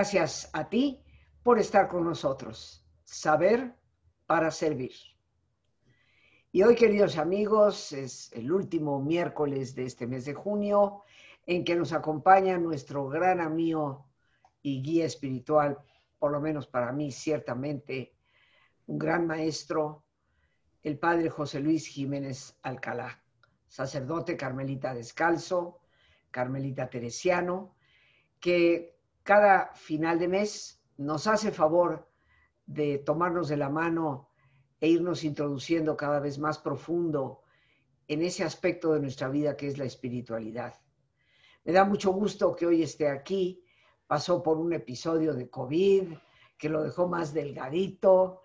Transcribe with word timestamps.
Gracias 0.00 0.48
a 0.54 0.66
ti 0.66 0.98
por 1.42 1.58
estar 1.58 1.86
con 1.86 2.04
nosotros. 2.04 2.82
Saber 3.04 3.74
para 4.26 4.50
servir. 4.50 4.92
Y 6.52 6.62
hoy, 6.62 6.74
queridos 6.74 7.18
amigos, 7.18 7.92
es 7.92 8.32
el 8.32 8.50
último 8.50 9.02
miércoles 9.02 9.74
de 9.74 9.84
este 9.84 10.06
mes 10.06 10.24
de 10.24 10.32
junio 10.32 11.02
en 11.44 11.64
que 11.64 11.76
nos 11.76 11.92
acompaña 11.92 12.56
nuestro 12.56 13.08
gran 13.08 13.42
amigo 13.42 14.06
y 14.62 14.80
guía 14.82 15.04
espiritual, 15.04 15.76
por 16.18 16.32
lo 16.32 16.40
menos 16.40 16.66
para 16.66 16.92
mí, 16.92 17.12
ciertamente, 17.12 18.14
un 18.86 18.98
gran 18.98 19.26
maestro, 19.26 20.02
el 20.82 20.98
padre 20.98 21.28
José 21.28 21.60
Luis 21.60 21.86
Jiménez 21.86 22.56
Alcalá, 22.62 23.22
sacerdote 23.68 24.34
carmelita 24.34 24.94
descalzo, 24.94 25.82
carmelita 26.30 26.88
teresiano, 26.88 27.76
que 28.40 28.98
cada 29.22 29.72
final 29.74 30.18
de 30.18 30.28
mes 30.28 30.82
nos 30.96 31.26
hace 31.26 31.50
favor 31.50 32.08
de 32.66 32.98
tomarnos 32.98 33.48
de 33.48 33.56
la 33.56 33.68
mano 33.68 34.30
e 34.80 34.88
irnos 34.88 35.24
introduciendo 35.24 35.96
cada 35.96 36.20
vez 36.20 36.38
más 36.38 36.58
profundo 36.58 37.42
en 38.08 38.22
ese 38.22 38.44
aspecto 38.44 38.92
de 38.92 39.00
nuestra 39.00 39.28
vida 39.28 39.56
que 39.56 39.68
es 39.68 39.78
la 39.78 39.84
espiritualidad. 39.84 40.74
Me 41.64 41.72
da 41.72 41.84
mucho 41.84 42.12
gusto 42.12 42.56
que 42.56 42.66
hoy 42.66 42.82
esté 42.82 43.08
aquí. 43.08 43.62
Pasó 44.06 44.42
por 44.42 44.58
un 44.58 44.72
episodio 44.72 45.34
de 45.34 45.48
COVID 45.48 46.14
que 46.58 46.68
lo 46.68 46.82
dejó 46.82 47.08
más 47.08 47.32
delgadito, 47.32 48.42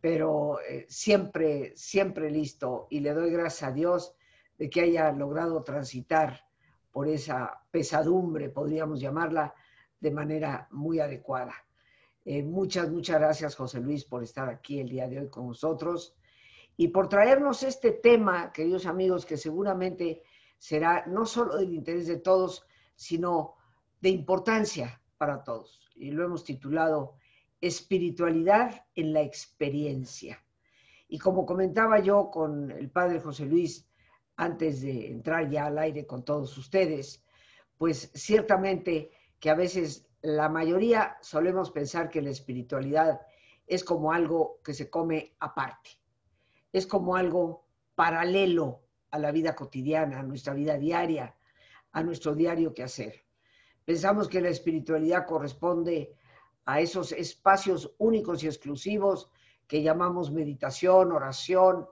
pero 0.00 0.60
eh, 0.60 0.86
siempre, 0.88 1.72
siempre 1.76 2.30
listo. 2.30 2.86
Y 2.90 3.00
le 3.00 3.14
doy 3.14 3.30
gracias 3.30 3.70
a 3.70 3.72
Dios 3.72 4.14
de 4.58 4.68
que 4.68 4.82
haya 4.82 5.12
logrado 5.12 5.62
transitar 5.62 6.44
por 6.90 7.08
esa 7.08 7.62
pesadumbre, 7.70 8.48
podríamos 8.48 9.00
llamarla, 9.00 9.54
de 10.00 10.10
manera 10.10 10.68
muy 10.70 11.00
adecuada. 11.00 11.54
Eh, 12.24 12.42
muchas, 12.42 12.90
muchas 12.90 13.20
gracias, 13.20 13.54
José 13.54 13.80
Luis, 13.80 14.04
por 14.04 14.22
estar 14.22 14.48
aquí 14.48 14.80
el 14.80 14.88
día 14.88 15.08
de 15.08 15.20
hoy 15.20 15.28
con 15.28 15.46
nosotros 15.46 16.16
y 16.76 16.88
por 16.88 17.08
traernos 17.08 17.62
este 17.62 17.92
tema, 17.92 18.52
queridos 18.52 18.86
amigos, 18.86 19.24
que 19.24 19.36
seguramente 19.36 20.22
será 20.58 21.06
no 21.06 21.24
solo 21.24 21.56
del 21.56 21.72
interés 21.72 22.06
de 22.06 22.18
todos, 22.18 22.66
sino 22.94 23.54
de 24.00 24.10
importancia 24.10 25.00
para 25.16 25.42
todos. 25.42 25.80
Y 25.94 26.10
lo 26.10 26.24
hemos 26.24 26.44
titulado 26.44 27.14
Espiritualidad 27.60 28.84
en 28.94 29.14
la 29.14 29.22
experiencia. 29.22 30.44
Y 31.08 31.18
como 31.18 31.46
comentaba 31.46 32.00
yo 32.00 32.30
con 32.30 32.70
el 32.70 32.90
padre 32.90 33.20
José 33.20 33.46
Luis 33.46 33.88
antes 34.36 34.82
de 34.82 35.10
entrar 35.10 35.48
ya 35.48 35.66
al 35.66 35.78
aire 35.78 36.06
con 36.06 36.24
todos 36.24 36.56
ustedes, 36.58 37.24
pues 37.78 38.10
ciertamente 38.14 39.10
que 39.38 39.50
a 39.50 39.54
veces 39.54 40.06
la 40.22 40.48
mayoría 40.48 41.16
solemos 41.20 41.70
pensar 41.70 42.08
que 42.08 42.22
la 42.22 42.30
espiritualidad 42.30 43.20
es 43.66 43.84
como 43.84 44.12
algo 44.12 44.60
que 44.64 44.74
se 44.74 44.90
come 44.90 45.36
aparte, 45.40 45.90
es 46.72 46.86
como 46.86 47.16
algo 47.16 47.66
paralelo 47.94 48.82
a 49.10 49.18
la 49.18 49.32
vida 49.32 49.54
cotidiana, 49.54 50.20
a 50.20 50.22
nuestra 50.22 50.54
vida 50.54 50.76
diaria, 50.76 51.36
a 51.92 52.02
nuestro 52.02 52.34
diario 52.34 52.74
quehacer. 52.74 53.24
Pensamos 53.84 54.28
que 54.28 54.40
la 54.40 54.48
espiritualidad 54.48 55.26
corresponde 55.26 56.16
a 56.64 56.80
esos 56.80 57.12
espacios 57.12 57.94
únicos 57.98 58.42
y 58.42 58.48
exclusivos 58.48 59.30
que 59.66 59.82
llamamos 59.82 60.30
meditación, 60.30 61.12
oración, 61.12 61.86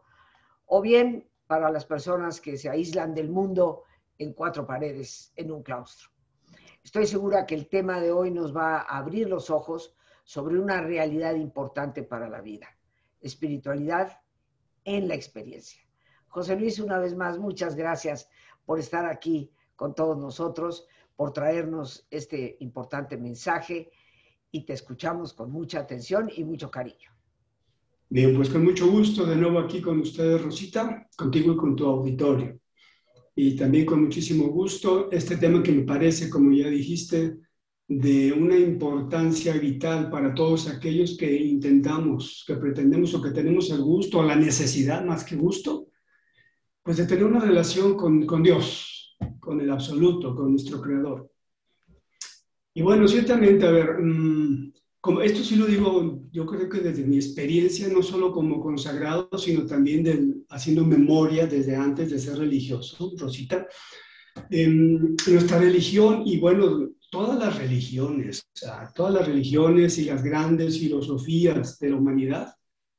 o 0.67 0.81
bien 0.81 1.29
para 1.47 1.71
las 1.71 1.87
personas 1.87 2.41
que 2.41 2.57
se 2.57 2.69
aíslan 2.69 3.15
del 3.15 3.31
mundo 3.31 3.85
en 4.19 4.33
cuatro 4.33 4.67
paredes, 4.67 5.33
en 5.37 5.51
un 5.51 5.63
claustro. 5.63 6.14
Estoy 6.85 7.07
segura 7.07 7.47
que 7.47 7.55
el 7.55 7.67
tema 7.67 7.99
de 7.99 8.13
hoy 8.13 8.31
nos 8.31 8.55
va 8.55 8.77
a 8.77 8.99
abrir 8.99 9.27
los 9.27 9.49
ojos 9.49 9.95
sobre 10.23 10.59
una 10.59 10.83
realidad 10.83 11.35
importante 11.35 12.03
para 12.03 12.29
la 12.29 12.43
vida, 12.43 12.69
espiritualidad 13.23 14.21
en 14.85 15.09
la 15.09 15.15
experiencia. 15.15 15.81
José 16.29 16.57
Luis, 16.57 16.79
una 16.79 16.99
vez 16.99 17.17
más, 17.17 17.39
muchas 17.39 17.75
gracias 17.75 18.29
por 18.67 18.79
estar 18.79 19.07
aquí 19.07 19.51
con 19.77 19.95
todos 19.95 20.19
nosotros, 20.19 20.87
por 21.17 21.33
traernos 21.33 22.07
este 22.11 22.59
importante 22.61 23.17
mensaje 23.17 23.91
y 24.51 24.67
te 24.67 24.75
escuchamos 24.75 25.33
con 25.33 25.51
mucha 25.51 25.81
atención 25.81 26.31
y 26.37 26.45
mucho 26.45 26.71
cariño. 26.71 27.11
Bien, 28.11 28.37
pues 28.37 28.51
con 28.51 28.63
mucho 28.63 28.87
gusto 28.89 29.25
de 29.25 29.37
nuevo 29.37 29.59
aquí 29.59 29.81
con 29.81 30.01
ustedes, 30.01 30.43
Rosita, 30.43 31.09
contigo 31.17 31.55
y 31.55 31.57
con 31.57 31.75
tu 31.75 31.87
auditorio 31.87 32.61
y 33.37 33.57
también 33.57 33.85
con 33.85 34.03
muchísimo 34.03 34.49
gusto 34.49 35.11
este 35.11 35.37
tema 35.37 35.63
que 35.63 35.73
me 35.73 35.83
parece, 35.83 36.31
como 36.31 36.53
ya 36.53 36.69
dijiste, 36.69 37.37
de 37.87 38.33
una 38.33 38.57
importancia 38.57 39.53
vital 39.55 40.09
para 40.11 40.35
todos 40.35 40.69
aquellos 40.69 41.17
que 41.17 41.37
intentamos, 41.37 42.45
que 42.47 42.55
pretendemos 42.55 43.15
o 43.15 43.23
que 43.23 43.31
tenemos 43.31 43.71
el 43.71 43.83
gusto 43.83 44.19
o 44.19 44.23
la 44.23 44.37
necesidad 44.37 45.05
más 45.05 45.25
que 45.25 45.37
gusto, 45.37 45.89
pues 46.83 46.97
de 46.97 47.07
tener 47.07 47.25
una 47.25 47.41
relación 47.41 47.97
con, 47.97 48.25
con 48.25 48.43
Dios, 48.43 49.17
con 49.41 49.61
el 49.61 49.71
absoluto, 49.71 50.35
con 50.35 50.51
nuestro 50.51 50.81
Creador. 50.81 51.31
Y 52.75 52.83
bueno, 52.83 53.07
ciertamente, 53.07 53.67
a 53.67 53.71
ver, 53.71 53.99
mm, 54.01 54.74
como 55.05 55.21
esto 55.21 55.45
sí 55.45 55.57
lo 55.57 55.67
digo, 55.67 56.23
yo 56.33 56.47
creo 56.47 56.67
que 56.67 56.81
desde 56.81 57.05
mi 57.05 57.17
experiencia, 57.17 57.89
no 57.89 58.03
solo 58.03 58.33
como 58.33 58.59
consagrado, 58.59 59.29
sino 59.37 59.67
también 59.67 60.47
haciendo 60.49 60.83
memoria 60.83 61.47
desde 61.47 61.77
antes 61.77 62.11
de 62.11 62.19
ser 62.19 62.39
religioso, 62.39 63.13
Rosita, 63.19 63.67
em, 64.49 65.15
nuestra 65.27 65.59
religión 65.59 66.23
y 66.25 66.39
bueno, 66.41 66.89
todas 67.11 67.39
las 67.39 67.59
religiones, 67.59 68.47
o 68.47 68.57
sea, 68.59 68.91
todas 68.95 69.13
las 69.13 69.27
religiones 69.27 69.99
y 69.99 70.07
las 70.07 70.25
grandes 70.25 70.79
filosofías 70.79 71.79
de 71.79 71.91
la 71.91 71.97
humanidad, 71.97 72.55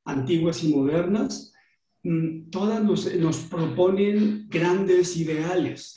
antiguas 0.06 0.64
y 0.64 0.76
modernas, 0.76 1.54
mm, 2.04 2.52
todas 2.52 2.84
nos, 2.84 3.16
nos 3.16 3.38
proponen 3.38 4.46
grandes 4.48 5.18
ideales, 5.18 5.96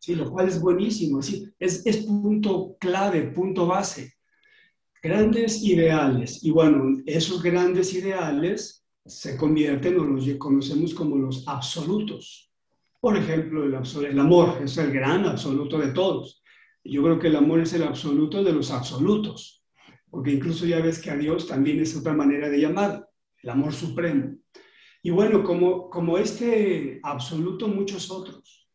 ¿sí? 0.00 0.16
lo 0.16 0.28
cual 0.28 0.48
es 0.48 0.60
buenísimo, 0.60 1.22
¿sí? 1.22 1.46
es, 1.60 1.86
es 1.86 1.98
punto 1.98 2.76
clave, 2.80 3.30
punto 3.30 3.68
base 3.68 4.13
grandes 5.04 5.62
ideales. 5.62 6.42
Y 6.42 6.50
bueno, 6.50 7.02
esos 7.04 7.42
grandes 7.42 7.92
ideales 7.92 8.86
se 9.04 9.36
convierten 9.36 10.00
o 10.00 10.04
los 10.04 10.26
conocemos 10.38 10.94
como 10.94 11.16
los 11.16 11.46
absolutos. 11.46 12.50
Por 13.02 13.14
ejemplo, 13.18 13.64
el, 13.64 13.74
el 14.06 14.18
amor 14.18 14.62
es 14.64 14.78
el 14.78 14.90
gran 14.90 15.26
absoluto 15.26 15.78
de 15.78 15.88
todos. 15.88 16.42
Yo 16.82 17.02
creo 17.02 17.18
que 17.18 17.26
el 17.26 17.36
amor 17.36 17.60
es 17.60 17.74
el 17.74 17.82
absoluto 17.82 18.42
de 18.42 18.54
los 18.54 18.70
absolutos, 18.70 19.62
porque 20.08 20.32
incluso 20.32 20.64
ya 20.64 20.80
ves 20.80 20.98
que 20.98 21.10
a 21.10 21.16
Dios 21.16 21.46
también 21.46 21.80
es 21.80 21.94
otra 21.94 22.14
manera 22.14 22.48
de 22.48 22.62
llamar, 22.62 23.06
el 23.42 23.50
amor 23.50 23.74
supremo. 23.74 24.34
Y 25.02 25.10
bueno, 25.10 25.44
como, 25.44 25.90
como 25.90 26.16
este 26.16 27.00
absoluto, 27.02 27.68
muchos 27.68 28.10
otros. 28.10 28.70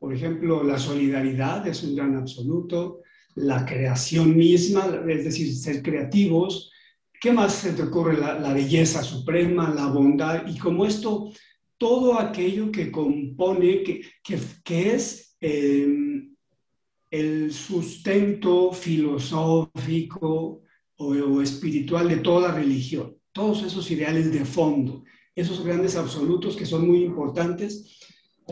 Por 0.00 0.14
ejemplo, 0.14 0.62
la 0.64 0.78
solidaridad 0.78 1.66
es 1.66 1.82
un 1.82 1.94
gran 1.94 2.16
absoluto, 2.16 3.02
la 3.34 3.64
creación 3.64 4.36
misma, 4.36 5.02
es 5.08 5.24
decir, 5.24 5.54
ser 5.54 5.82
creativos. 5.82 6.70
¿Qué 7.20 7.32
más 7.32 7.54
se 7.54 7.72
te 7.72 7.82
ocurre? 7.82 8.18
La, 8.18 8.52
belleza 8.52 9.02
suprema, 9.02 9.72
la 9.74 9.86
bondad, 9.86 10.46
y 10.46 10.58
como 10.58 10.86
esto, 10.86 11.32
todo 11.78 12.18
aquello 12.18 12.70
que 12.70 12.90
compone, 12.90 13.82
que, 13.82 14.02
que, 14.62 14.94
es 14.94 15.36
em, 15.40 16.34
el 17.10 17.52
sustento 17.52 18.72
filosófico 18.72 20.62
o, 20.96 21.42
espiritual 21.42 22.08
de 22.08 22.16
toda 22.18 22.52
religión, 22.52 23.16
todos 23.32 23.62
esos 23.64 23.90
ideales 23.90 24.32
de 24.32 24.44
fondo, 24.44 25.04
esos 25.34 25.64
grandes 25.64 25.96
absolutos 25.96 26.56
que 26.56 26.66
son 26.66 26.86
muy 26.86 27.02
importantes. 27.02 27.98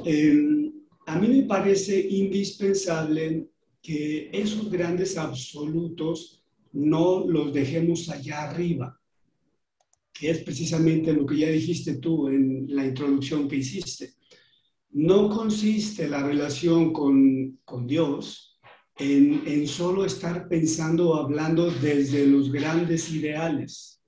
Em, 0.04 0.72
a 1.06 1.18
mí 1.18 1.28
me 1.28 1.42
parece 1.42 2.00
indispensable 2.00 3.51
que 3.82 4.30
esos 4.32 4.70
grandes 4.70 5.18
absolutos 5.18 6.42
no 6.72 7.26
los 7.26 7.52
dejemos 7.52 8.08
allá 8.08 8.44
arriba, 8.44 8.98
que 10.12 10.30
es 10.30 10.38
precisamente 10.38 11.12
lo 11.12 11.26
que 11.26 11.38
ya 11.38 11.48
dijiste 11.48 11.96
tú 11.96 12.28
en 12.28 12.66
la 12.68 12.86
introducción 12.86 13.48
que 13.48 13.56
hiciste. 13.56 14.14
No 14.90 15.28
consiste 15.28 16.08
la 16.08 16.22
relación 16.22 16.92
con, 16.92 17.58
con 17.64 17.86
Dios 17.86 18.60
en, 18.98 19.42
en, 19.46 19.66
solo 19.66 20.04
estar 20.04 20.48
pensando 20.48 21.10
o 21.10 21.14
hablando 21.16 21.70
desde 21.70 22.26
los 22.26 22.52
grandes 22.52 23.10
ideales. 23.10 24.00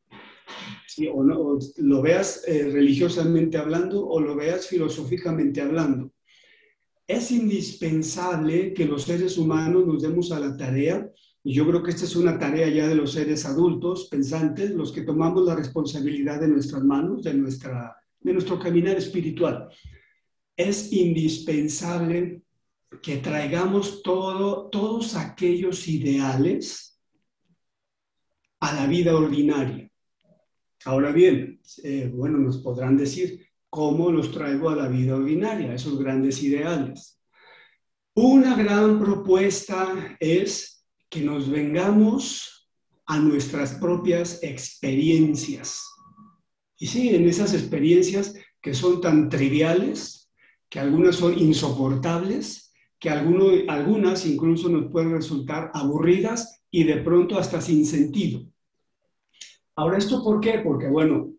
O, 1.13 1.25
no, 1.25 1.59
lo 1.79 2.03
veas 2.03 2.45
eh, 2.47 2.71
religiosamente 2.71 3.59
hablando 3.59 4.07
o 4.07 4.21
lo 4.21 4.37
veas 4.37 4.69
filosóficamente 4.69 5.61
hablando 5.61 6.14
es 7.07 7.31
indispensable 7.31 8.73
que 8.73 8.87
los 8.87 9.03
seres 9.03 9.37
humanos 9.37 9.87
nos 9.87 10.03
demos 10.03 10.33
a 10.33 10.41
la 10.41 10.57
tarea, 10.57 11.11
y 11.43 11.53
yo 11.53 11.67
creo 11.67 11.83
que 11.83 11.91
esta 11.91 12.05
es 12.05 12.17
una 12.17 12.39
tarea 12.39 12.69
ya 12.69 12.89
de 12.89 12.95
los 12.95 13.13
seres 13.13 13.45
adultos, 13.45 14.09
pensantes, 14.11 14.71
los 14.71 14.93
que 14.93 15.03
tomamos 15.03 15.45
la 15.45 15.55
responsabilidad 15.55 16.41
de 16.41 16.49
nuestras 16.49 16.83
manos, 16.83 17.23
de, 17.23 17.35
nuestra, 17.35 17.95
de 18.21 18.33
nuestro 18.33 18.59
caminar 18.59 18.97
espiritual. 18.97 19.69
Es 20.57 20.91
indispensable 20.93 22.43
que 23.03 23.19
traigamos 23.19 24.03
todo, 24.03 24.71
todos 24.71 25.17
aquellos 25.17 25.87
ideales 25.89 26.99
a 28.61 28.75
la 28.75 28.87
vida 28.87 29.15
ordinaria. 29.15 29.91
Ahora 30.87 31.13
bien, 31.13 31.61
eh, 31.83 32.11
bueno, 32.15 32.39
nos 32.39 32.59
podrán 32.59 32.97
decir, 32.97 33.47
¿cómo 33.75 34.13
los 34.13 34.31
traigo 34.31 34.71
a 34.71 34.77
la 34.77 34.87
vida 34.87 35.17
ordinaria, 35.17 35.75
esos 35.75 35.99
grandes 35.99 36.41
ideales? 36.45 37.19
Una 38.15 38.55
gran 38.55 39.01
propuesta 39.01 40.17
es 40.21 40.87
que 41.11 41.23
nos 41.23 41.51
vengamos 41.51 42.71
a 43.05 43.19
nuestras 43.19 43.73
propias 43.75 44.41
experiencias. 44.45 45.83
Y 46.79 46.87
sí, 46.87 47.17
en 47.17 47.29
esas 47.29 47.53
experiencias 47.53 48.37
que 48.63 48.75
son 48.75 49.01
tan 49.01 49.29
triviales, 49.29 50.31
que 50.71 50.79
algunas 50.79 51.17
son 51.17 51.37
insoportables, 51.37 52.73
que 53.01 53.11
algunas 53.11 54.25
incluso 54.25 54.69
nos 54.69 54.89
pueden 54.93 55.11
resultar 55.11 55.73
aburridas 55.75 56.63
y 56.71 56.85
de 56.85 56.99
pronto 56.99 57.37
hasta 57.37 57.61
sin 57.61 57.85
sentido. 57.85 58.47
Ahora, 59.75 59.99
¿esto 59.99 60.23
por 60.23 60.41
qué? 60.41 60.61
Porque, 60.61 60.87
bueno, 60.87 61.34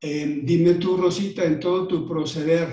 eh, 0.00 0.40
dime 0.42 0.74
tú, 0.74 0.96
Rosita, 0.96 1.44
en 1.44 1.60
todo 1.60 1.86
tu 1.86 2.08
proceder 2.08 2.68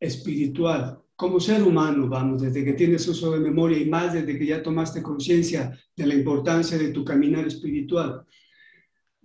espiritual, 0.00 0.98
como 1.14 1.38
ser 1.38 1.62
humano, 1.62 2.08
vamos, 2.08 2.42
desde 2.42 2.64
que 2.64 2.72
tienes 2.72 3.06
uso 3.06 3.30
de 3.30 3.38
memoria 3.38 3.78
y 3.78 3.88
más 3.88 4.12
desde 4.12 4.36
que 4.36 4.46
ya 4.46 4.62
tomaste 4.62 5.02
conciencia 5.02 5.78
de 5.94 6.06
la 6.06 6.14
importancia 6.14 6.76
de 6.76 6.88
tu 6.88 7.04
caminar 7.04 7.46
espiritual, 7.46 8.24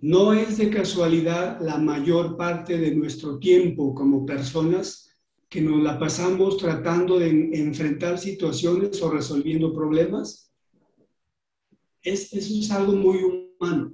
no 0.00 0.32
es 0.32 0.58
de 0.58 0.70
casualidad 0.70 1.60
la 1.60 1.76
mayor 1.78 2.36
parte 2.36 2.78
de 2.78 2.94
nuestro 2.94 3.40
tiempo 3.40 3.94
como 3.94 4.24
personas 4.24 5.18
que 5.48 5.60
nos 5.60 5.82
la 5.82 5.98
pasamos 5.98 6.56
tratando 6.58 7.18
de 7.18 7.30
enfrentar 7.54 8.18
situaciones 8.18 9.02
o 9.02 9.10
resolviendo 9.10 9.72
problemas. 9.72 10.52
Es, 12.02 12.32
eso 12.32 12.60
es 12.60 12.70
algo 12.70 12.92
muy 12.92 13.18
humano. 13.24 13.92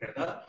¿Verdad? 0.00 0.44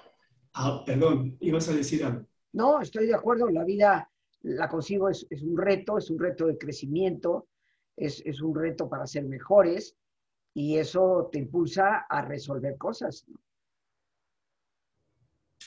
Ah, 0.59 0.83
perdón, 0.83 1.37
ibas 1.39 1.69
a 1.69 1.73
decir 1.73 2.03
algo. 2.03 2.25
No, 2.53 2.81
estoy 2.81 3.05
de 3.05 3.13
acuerdo. 3.13 3.47
La 3.47 3.63
vida 3.63 4.09
la 4.41 4.67
consigo 4.67 5.07
es, 5.07 5.27
un 5.43 5.55
reto, 5.55 5.99
es 5.99 6.09
un 6.09 6.17
reto 6.17 6.47
de 6.47 6.57
crecimiento, 6.57 7.47
es, 7.95 8.23
un 8.41 8.55
reto 8.55 8.89
para 8.89 9.05
ser 9.05 9.25
mejores 9.25 9.95
y 10.55 10.77
eso 10.77 11.29
te 11.31 11.37
impulsa 11.37 12.07
a 12.09 12.23
resolver 12.23 12.75
cosas. 12.75 13.23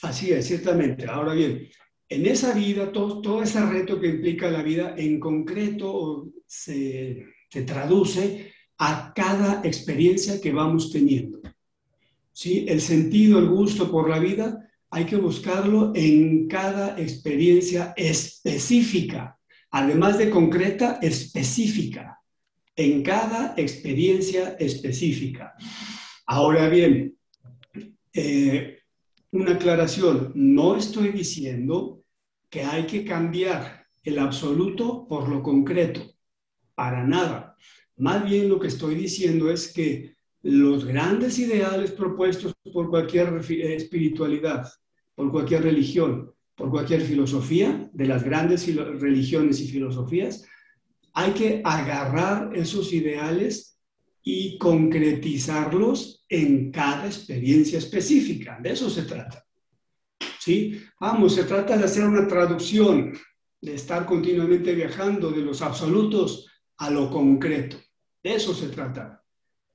Así 0.01 0.33
es, 0.33 0.47
ciertamente. 0.47 1.05
Ahora 1.05 1.33
bien, 1.33 1.69
en 2.09 2.25
esa 2.25 2.53
vida, 2.53 2.91
todo, 2.91 3.21
todo 3.21 3.43
ese 3.43 3.65
reto 3.65 3.97
que 3.97 4.07
implica 4.07 4.51
la 4.51 4.61
vida 4.61 4.95
en 4.97 5.21
concreto 5.21 6.27
se, 6.45 7.27
se 7.49 7.61
traduce 7.61 8.51
a 8.77 9.13
cada 9.15 9.61
experiencia 9.63 10.41
que 10.41 10.51
vamos 10.51 10.91
teniendo. 10.91 11.39
¿sí? 12.33 12.65
El 12.67 12.81
sentido, 12.81 13.39
el 13.39 13.47
gusto 13.47 13.89
por 13.89 14.09
la 14.09 14.19
vida, 14.19 14.67
hay 14.91 15.05
que 15.05 15.15
buscarlo 15.15 15.93
en 15.95 16.47
cada 16.49 16.99
experiencia 16.99 17.93
específica, 17.95 19.37
además 19.71 20.17
de 20.17 20.29
concreta, 20.29 20.99
específica, 21.01 22.19
en 22.75 23.01
cada 23.01 23.53
experiencia 23.55 24.57
específica. 24.59 25.55
Ahora 26.25 26.67
bien, 26.67 27.15
eh, 28.13 28.79
una 29.31 29.53
aclaración, 29.53 30.33
no 30.35 30.75
estoy 30.75 31.09
diciendo 31.09 32.03
que 32.49 32.63
hay 32.63 32.85
que 32.85 33.05
cambiar 33.05 33.87
el 34.03 34.19
absoluto 34.19 35.07
por 35.07 35.29
lo 35.29 35.41
concreto, 35.41 36.01
para 36.75 37.07
nada. 37.07 37.55
Más 37.95 38.25
bien 38.25 38.49
lo 38.49 38.59
que 38.59 38.67
estoy 38.67 38.95
diciendo 38.95 39.49
es 39.49 39.71
que 39.71 40.15
los 40.43 40.85
grandes 40.85 41.37
ideales 41.39 41.91
propuestos 41.91 42.55
por 42.73 42.89
cualquier 42.89 43.33
espiritualidad, 43.49 44.67
por 45.15 45.31
cualquier 45.31 45.63
religión, 45.63 46.31
por 46.55 46.69
cualquier 46.69 47.01
filosofía, 47.01 47.89
de 47.93 48.05
las 48.05 48.23
grandes 48.23 48.73
religiones 48.75 49.59
y 49.61 49.67
filosofías, 49.67 50.45
hay 51.13 51.31
que 51.31 51.61
agarrar 51.63 52.55
esos 52.55 52.93
ideales 52.93 53.77
y 54.23 54.57
concretizarlos 54.57 56.25
en 56.29 56.71
cada 56.71 57.07
experiencia 57.07 57.77
específica. 57.79 58.59
De 58.61 58.71
eso 58.71 58.89
se 58.89 59.03
trata. 59.03 59.43
¿Sí? 60.39 60.81
Vamos, 60.99 61.35
se 61.35 61.43
trata 61.43 61.77
de 61.77 61.85
hacer 61.85 62.03
una 62.03 62.27
traducción, 62.27 63.13
de 63.59 63.75
estar 63.75 64.05
continuamente 64.05 64.73
viajando 64.73 65.31
de 65.31 65.41
los 65.41 65.61
absolutos 65.61 66.47
a 66.77 66.89
lo 66.89 67.11
concreto. 67.11 67.77
De 68.23 68.35
eso 68.35 68.53
se 68.53 68.69
trata. 68.69 69.20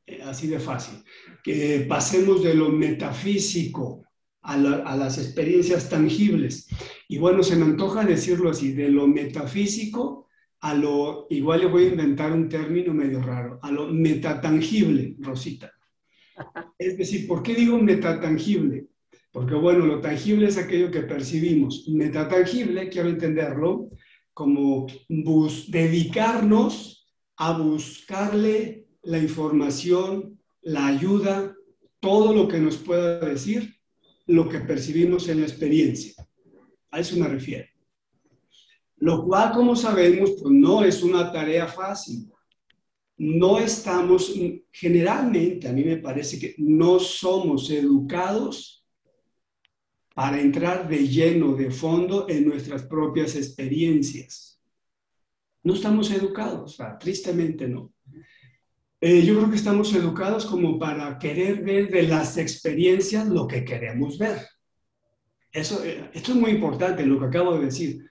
Eh, 0.06 0.22
así 0.22 0.46
de 0.46 0.60
fácil, 0.60 1.02
que 1.42 1.84
pasemos 1.88 2.42
de 2.42 2.54
lo 2.54 2.70
metafísico 2.70 4.04
a, 4.40 4.56
las 4.56 5.18
experiencias 5.18 5.88
tangibles. 5.88 6.68
Y 7.08 7.18
bueno, 7.18 7.42
se 7.42 7.56
me 7.56 7.64
antoja 7.64 8.04
decirlo 8.04 8.50
así, 8.50 8.72
de 8.72 8.88
lo 8.88 9.08
metafísico 9.08 10.28
a 10.60 10.74
lo, 10.74 11.26
igual 11.30 11.60
le 11.60 11.66
voy 11.66 11.84
a 11.84 11.88
inventar 11.88 12.32
un 12.32 12.48
término 12.48 12.94
medio 12.94 13.20
raro, 13.20 13.58
a 13.62 13.70
lo 13.70 13.88
metatangible, 13.88 15.16
Rosita. 15.18 15.72
Es 16.78 16.96
decir, 16.98 17.26
¿por 17.26 17.42
qué 17.42 17.54
digo 17.54 17.78
metatangible? 17.78 18.86
Porque 19.32 19.54
bueno, 19.54 19.86
lo 19.86 20.00
tangible 20.00 20.46
es 20.46 20.56
aquello 20.56 20.90
que 20.90 21.02
percibimos. 21.02 21.88
Metatangible, 21.88 22.88
quiero 22.88 23.08
entenderlo 23.08 23.90
como 24.32 24.86
dedicarnos 25.68 27.06
a 27.36 27.58
buscarle 27.58 28.85
la 29.06 29.18
información, 29.18 30.38
la 30.62 30.86
ayuda, 30.88 31.54
todo 32.00 32.34
lo 32.34 32.48
que 32.48 32.58
nos 32.58 32.76
pueda 32.76 33.20
decir 33.20 33.76
lo 34.26 34.48
que 34.48 34.58
percibimos 34.60 35.28
en 35.28 35.40
la 35.40 35.46
experiencia. 35.46 36.14
A 36.90 37.00
eso 37.00 37.16
me 37.16 37.28
refiero. 37.28 37.68
Lo 38.98 39.24
cual, 39.24 39.52
como 39.52 39.76
sabemos, 39.76 40.32
pues 40.40 40.52
no 40.52 40.84
es 40.84 41.02
una 41.02 41.30
tarea 41.30 41.68
fácil. 41.68 42.28
No 43.18 43.58
estamos, 43.58 44.34
generalmente 44.72 45.68
a 45.68 45.72
mí 45.72 45.84
me 45.84 45.98
parece 45.98 46.38
que 46.38 46.54
no 46.58 46.98
somos 46.98 47.70
educados 47.70 48.84
para 50.14 50.40
entrar 50.40 50.88
de 50.88 51.06
lleno, 51.06 51.54
de 51.54 51.70
fondo 51.70 52.26
en 52.28 52.48
nuestras 52.48 52.82
propias 52.84 53.36
experiencias. 53.36 54.60
No 55.62 55.74
estamos 55.74 56.10
educados, 56.10 56.78
tristemente 56.98 57.68
no. 57.68 57.92
Eh, 59.00 59.22
yo 59.22 59.36
creo 59.36 59.50
que 59.50 59.56
estamos 59.56 59.94
educados 59.94 60.46
como 60.46 60.78
para 60.78 61.18
querer 61.18 61.62
ver 61.62 61.90
de 61.90 62.04
las 62.04 62.38
experiencias 62.38 63.28
lo 63.28 63.46
que 63.46 63.64
queremos 63.64 64.16
ver. 64.18 64.38
Eso, 65.52 65.84
eh, 65.84 66.10
esto 66.14 66.32
es 66.32 66.38
muy 66.38 66.52
importante, 66.52 67.04
lo 67.04 67.18
que 67.20 67.26
acabo 67.26 67.58
de 67.58 67.66
decir. 67.66 68.06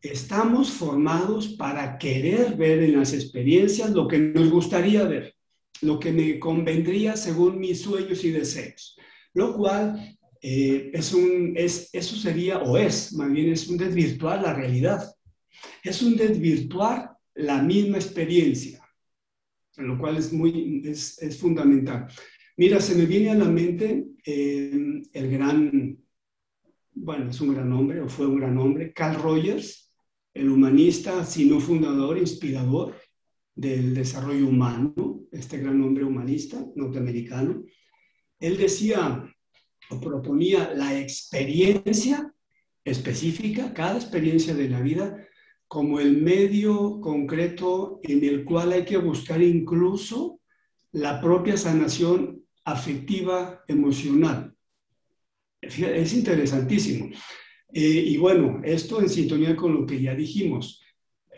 Estamos 0.00 0.70
formados 0.70 1.48
para 1.50 1.98
querer 1.98 2.56
ver 2.56 2.82
en 2.82 2.98
las 2.98 3.12
experiencias 3.12 3.90
lo 3.90 4.08
que 4.08 4.18
nos 4.18 4.50
gustaría 4.50 5.04
ver, 5.04 5.34
lo 5.82 6.00
que 6.00 6.10
me 6.10 6.38
convendría 6.38 7.16
según 7.16 7.58
mis 7.58 7.82
sueños 7.82 8.24
y 8.24 8.30
deseos. 8.30 8.96
Lo 9.34 9.54
cual 9.56 10.18
eh, 10.40 10.90
es 10.94 11.12
un, 11.12 11.52
es, 11.56 11.90
eso 11.92 12.16
sería, 12.16 12.58
o 12.58 12.76
es, 12.76 13.12
más 13.12 13.30
bien 13.30 13.52
es 13.52 13.68
un 13.68 13.76
desvirtuar 13.76 14.42
la 14.42 14.54
realidad. 14.54 15.14
Es 15.84 16.02
un 16.02 16.16
desvirtuar 16.16 17.12
la 17.34 17.62
misma 17.62 17.98
experiencia 17.98 18.87
lo 19.86 19.98
cual 19.98 20.16
es, 20.16 20.32
muy, 20.32 20.82
es, 20.84 21.20
es 21.22 21.38
fundamental. 21.38 22.08
Mira, 22.56 22.80
se 22.80 22.96
me 22.96 23.06
viene 23.06 23.30
a 23.30 23.34
la 23.34 23.44
mente 23.44 24.06
eh, 24.24 25.02
el 25.12 25.30
gran, 25.30 25.96
bueno, 26.92 27.30
es 27.30 27.40
un 27.40 27.54
gran 27.54 27.72
hombre, 27.72 28.00
o 28.00 28.08
fue 28.08 28.26
un 28.26 28.40
gran 28.40 28.58
hombre, 28.58 28.92
Carl 28.92 29.22
Rogers, 29.22 29.92
el 30.34 30.50
humanista, 30.50 31.24
sino 31.24 31.60
fundador, 31.60 32.18
inspirador 32.18 32.96
del 33.54 33.94
desarrollo 33.94 34.48
humano, 34.48 35.20
este 35.32 35.58
gran 35.58 35.80
hombre 35.82 36.04
humanista 36.04 36.64
norteamericano. 36.74 37.64
Él 38.40 38.56
decía 38.56 39.24
o 39.90 40.00
proponía 40.00 40.74
la 40.74 40.98
experiencia 40.98 42.32
específica, 42.84 43.72
cada 43.72 43.96
experiencia 43.96 44.54
de 44.54 44.68
la 44.68 44.80
vida, 44.80 45.27
como 45.68 46.00
el 46.00 46.16
medio 46.16 46.98
concreto 47.00 48.00
en 48.02 48.24
el 48.24 48.44
cual 48.44 48.72
hay 48.72 48.84
que 48.84 48.96
buscar 48.96 49.42
incluso 49.42 50.40
la 50.92 51.20
propia 51.20 51.56
sanación 51.58 52.42
afectiva 52.64 53.62
emocional. 53.68 54.54
Es 55.60 56.14
interesantísimo. 56.14 57.10
Eh, 57.72 58.04
y 58.06 58.16
bueno, 58.16 58.62
esto 58.64 59.00
en 59.00 59.10
sintonía 59.10 59.54
con 59.54 59.74
lo 59.74 59.86
que 59.86 60.00
ya 60.00 60.14
dijimos. 60.14 60.82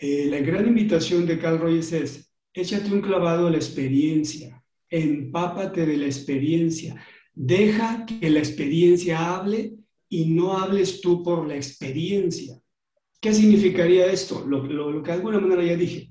Eh, 0.01 0.27
la 0.27 0.39
gran 0.39 0.69
invitación 0.69 1.27
de 1.27 1.39
Carl 1.39 1.59
Rogers 1.59 1.93
es, 1.93 2.33
échate 2.55 2.93
un 2.93 3.01
clavado 3.01 3.49
a 3.49 3.51
la 3.51 3.57
experiencia, 3.57 4.63
empápate 4.89 5.87
de 5.87 5.97
la 5.97 6.07
experiencia, 6.07 7.05
deja 7.35 8.07
que 8.07 8.31
la 8.31 8.39
experiencia 8.39 9.35
hable 9.35 9.75
y 10.09 10.27
no 10.27 10.57
hables 10.57 11.01
tú 11.01 11.23
por 11.23 11.47
la 11.47 11.57
experiencia. 11.57 12.60
¿Qué 13.21 13.35
significaría 13.35 14.07
esto? 14.07 14.45
Lo, 14.47 14.63
que 14.63 15.11
de 15.11 15.13
alguna 15.13 15.39
manera 15.39 15.63
ya 15.63 15.77
dije. 15.77 16.11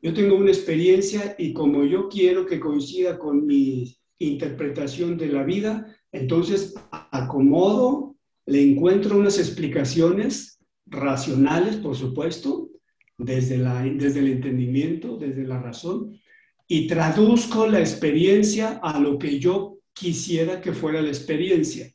Yo 0.00 0.14
tengo 0.14 0.36
una 0.36 0.50
experiencia 0.50 1.34
y 1.38 1.52
como 1.52 1.84
yo 1.84 2.08
quiero 2.08 2.46
que 2.46 2.60
coincida 2.60 3.18
con 3.18 3.44
mi 3.44 3.96
interpretación 4.18 5.16
de 5.16 5.28
la 5.28 5.42
vida, 5.42 5.86
Entonces, 6.12 6.74
acomodo, 7.10 8.14
le 8.46 8.62
encuentro 8.62 9.18
unas 9.18 9.38
explicaciones 9.38 10.60
racionales, 10.86 11.76
por 11.76 11.96
supuesto, 11.96 12.70
desde, 13.18 13.58
la, 13.58 13.82
desde 13.82 14.20
el 14.20 14.28
entendimiento, 14.28 15.16
desde 15.16 15.44
la 15.44 15.60
razón, 15.60 16.20
y 16.68 16.86
traduzco 16.86 17.66
la 17.66 17.80
experiencia 17.80 18.78
a 18.82 19.00
lo 19.00 19.18
que 19.18 19.40
yo 19.40 19.78
quisiera 19.92 20.60
que 20.60 20.72
fuera 20.72 21.02
la 21.02 21.08
experiencia. 21.08 21.92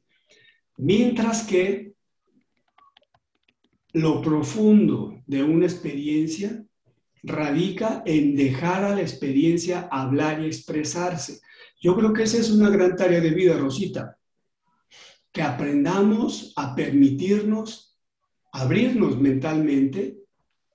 Mientras 0.77 1.43
que 1.47 1.93
lo 3.93 4.21
profundo 4.21 5.21
de 5.25 5.43
una 5.43 5.65
experiencia 5.65 6.63
radica 7.23 8.03
en 8.05 8.35
dejar 8.35 8.83
a 8.83 8.95
la 8.95 9.01
experiencia 9.01 9.87
hablar 9.91 10.41
y 10.41 10.45
expresarse. 10.45 11.41
Yo 11.81 11.95
creo 11.95 12.13
que 12.13 12.23
esa 12.23 12.37
es 12.37 12.51
una 12.51 12.69
gran 12.69 12.95
tarea 12.95 13.19
de 13.19 13.31
vida, 13.31 13.57
Rosita, 13.57 14.17
que 15.31 15.41
aprendamos 15.41 16.53
a 16.55 16.75
permitirnos 16.75 17.89
abrirnos 18.51 19.19
mentalmente 19.19 20.17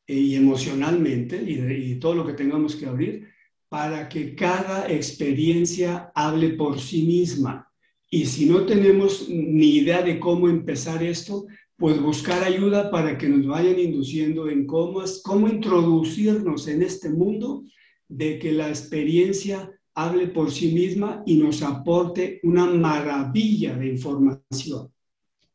y 0.06 0.35
emocionalmente 0.35 1.42
y, 1.42 1.97
todo 1.97 2.14
lo 2.14 2.26
que 2.26 2.35
tengamos 2.35 2.76
que 2.76 2.87
abrir 2.87 3.28
para 3.68 4.09
que 4.09 4.35
cada 4.35 4.88
experiencia 4.90 6.12
hable 6.14 6.50
por 6.50 6.80
sí 6.80 7.02
misma. 7.02 7.68
Y 8.11 8.26
si 8.26 8.47
no 8.47 8.64
tenemos 8.64 9.28
ni 9.28 9.76
idea 9.76 10.02
de 10.02 10.21
cómo 10.21 10.49
empezar 10.49 11.02
esto, 11.02 11.47
pues 11.76 12.00
buscar 12.00 12.43
ayuda 12.45 12.90
para 12.90 13.19
que 13.19 13.28
nos 13.28 13.47
vayan 13.47 13.78
induciendo 13.78 14.49
en 14.49 14.66
cómo, 14.66 15.02
cómo 15.23 15.49
introducirnos 15.49 16.69
en 16.69 16.83
este 16.83 17.09
mundo 17.11 17.64
de 18.09 18.38
que 18.38 18.52
la 18.52 18.69
experiencia 18.69 19.71
hable 19.95 20.28
por 20.28 20.50
sí 20.50 20.73
misma 20.73 21.23
y 21.26 21.37
nos 21.37 21.62
aporte 21.62 22.40
una 22.43 22.66
maravilla 22.66 23.76
de 23.76 23.88
información. 23.88 24.93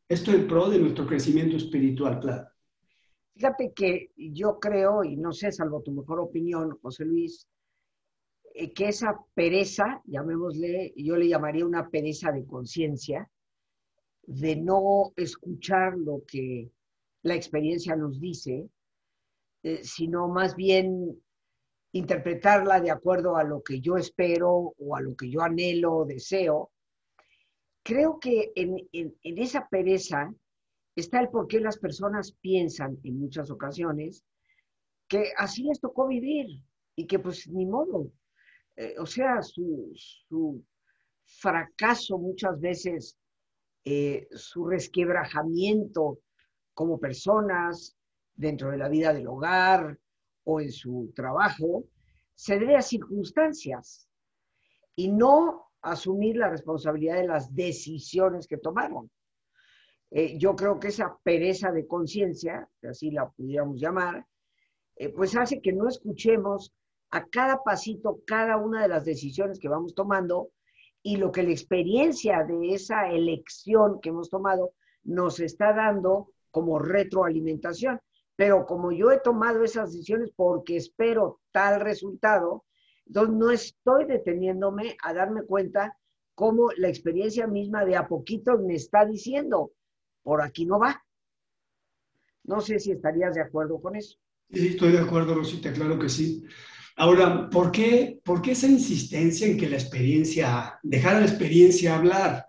Esto 0.07 0.31
en 0.31 0.47
pro 0.47 0.69
de 0.69 0.79
nuestro 0.79 1.05
crecimiento 1.05 1.57
espiritual, 1.57 2.19
claro. 2.19 2.49
Fíjate 3.35 3.71
que 3.73 4.11
yo 4.17 4.59
creo, 4.59 5.03
y 5.03 5.15
no 5.15 5.31
sé, 5.31 5.51
salvo 5.51 5.81
tu 5.81 5.91
mejor 5.91 6.19
opinión, 6.19 6.77
José 6.81 7.05
Luis, 7.05 7.47
eh, 8.53 8.73
que 8.73 8.89
esa 8.89 9.17
pereza, 9.33 10.01
llamémosle, 10.05 10.93
yo 10.97 11.15
le 11.15 11.29
llamaría 11.29 11.65
una 11.65 11.89
pereza 11.89 12.31
de 12.31 12.45
conciencia, 12.45 13.29
de 14.23 14.55
no 14.55 15.13
escuchar 15.15 15.97
lo 15.97 16.23
que 16.25 16.71
la 17.23 17.35
experiencia 17.35 17.95
nos 17.95 18.19
dice, 18.19 18.69
eh, 19.63 19.83
sino 19.83 20.27
más 20.27 20.55
bien 20.55 21.21
interpretarla 21.91 22.79
de 22.79 22.91
acuerdo 22.91 23.35
a 23.35 23.43
lo 23.43 23.63
que 23.63 23.81
yo 23.81 23.97
espero 23.97 24.73
o 24.77 24.95
a 24.95 25.01
lo 25.01 25.15
que 25.15 25.29
yo 25.29 25.41
anhelo 25.41 25.97
o 25.97 26.05
deseo. 26.05 26.71
Creo 27.83 28.19
que 28.19 28.51
en, 28.55 28.87
en 28.91 29.37
esa 29.37 29.67
pereza 29.67 30.33
está 30.95 31.19
el 31.19 31.29
por 31.29 31.47
qué 31.47 31.59
las 31.59 31.79
personas 31.79 32.33
piensan 32.33 32.99
en 33.03 33.19
muchas 33.19 33.49
ocasiones 33.49 34.23
que 35.09 35.33
así 35.35 35.63
les 35.63 35.81
tocó 35.81 36.07
vivir 36.07 36.61
y 36.95 37.07
que 37.07 37.19
pues 37.19 37.47
ni 37.49 37.65
modo. 37.65 38.11
Eh, 38.77 38.95
o 38.99 39.05
sea, 39.05 39.41
su, 39.41 39.93
fracaso 41.25 42.17
muchas 42.17 42.59
veces, 42.61 43.17
eh, 43.83 44.27
su 44.31 44.65
resquebrajamiento 44.65 46.19
como 46.73 46.99
personas 46.99 47.97
dentro 48.35 48.71
de 48.71 48.77
la 48.77 48.89
vida 48.89 49.13
del 49.13 49.27
hogar 49.27 49.97
o 50.43 50.61
en 50.61 50.71
su 50.71 51.11
trabajo, 51.15 51.85
se 52.35 52.57
debe 52.57 52.77
a 52.77 52.81
circunstancias 52.81 54.09
y 54.95 55.09
no 55.09 55.71
asumir 55.81 56.37
la 56.37 56.49
responsabilidad 56.49 57.17
de 57.17 57.27
las 57.27 57.53
decisiones 57.53 58.47
que 58.47 58.57
tomaron. 58.57 59.09
Eh, 60.11 60.37
yo 60.37 60.55
creo 60.55 60.79
que 60.79 60.87
esa 60.87 61.17
pereza 61.23 61.71
de 61.71 61.87
conciencia, 61.87 62.67
así 62.81 63.11
la 63.11 63.29
pudiéramos 63.29 63.79
llamar, 63.79 64.25
eh, 64.95 65.09
pues 65.09 65.35
hace 65.35 65.61
que 65.61 65.71
no 65.71 65.87
escuchemos 65.87 66.73
a 67.11 67.25
cada 67.27 67.63
pasito 67.63 68.21
cada 68.25 68.57
una 68.57 68.81
de 68.81 68.87
las 68.87 69.05
decisiones 69.05 69.59
que 69.59 69.69
vamos 69.69 69.93
tomando 69.95 70.49
y 71.09 71.17
lo 71.17 71.31
que 71.31 71.41
la 71.41 71.49
experiencia 71.49 72.43
de 72.43 72.75
esa 72.75 73.09
elección 73.09 73.99
que 73.99 74.09
hemos 74.09 74.29
tomado 74.29 74.75
nos 75.01 75.39
está 75.39 75.73
dando 75.73 76.33
como 76.51 76.77
retroalimentación. 76.77 77.99
Pero 78.35 78.67
como 78.67 78.91
yo 78.91 79.11
he 79.11 79.19
tomado 79.19 79.63
esas 79.63 79.91
decisiones 79.91 80.29
porque 80.35 80.77
espero 80.77 81.41
tal 81.51 81.81
resultado, 81.81 82.63
entonces 83.07 83.35
no 83.35 83.49
estoy 83.49 84.05
deteniéndome 84.05 84.97
a 85.01 85.15
darme 85.15 85.41
cuenta 85.41 85.97
cómo 86.35 86.69
la 86.77 86.89
experiencia 86.89 87.47
misma 87.47 87.85
de 87.85 87.95
a 87.95 88.07
poquito 88.07 88.59
me 88.59 88.75
está 88.75 89.03
diciendo, 89.03 89.71
por 90.21 90.43
aquí 90.43 90.67
no 90.67 90.77
va. 90.77 91.03
No 92.43 92.61
sé 92.61 92.77
si 92.77 92.91
estarías 92.91 93.33
de 93.33 93.41
acuerdo 93.41 93.81
con 93.81 93.95
eso. 93.95 94.15
Sí, 94.51 94.67
estoy 94.67 94.91
de 94.91 94.99
acuerdo, 94.99 95.33
Rosita, 95.33 95.73
claro 95.73 95.97
que 95.97 96.07
sí. 96.07 96.45
Ahora, 96.99 97.49
¿por 97.49 97.71
qué, 97.71 98.19
¿por 98.25 98.41
qué 98.41 98.51
esa 98.51 98.67
insistencia 98.67 99.47
en 99.47 99.57
que 99.57 99.69
la 99.69 99.77
experiencia, 99.77 100.77
dejar 100.83 101.15
a 101.15 101.19
la 101.21 101.27
experiencia 101.27 101.95
hablar? 101.95 102.45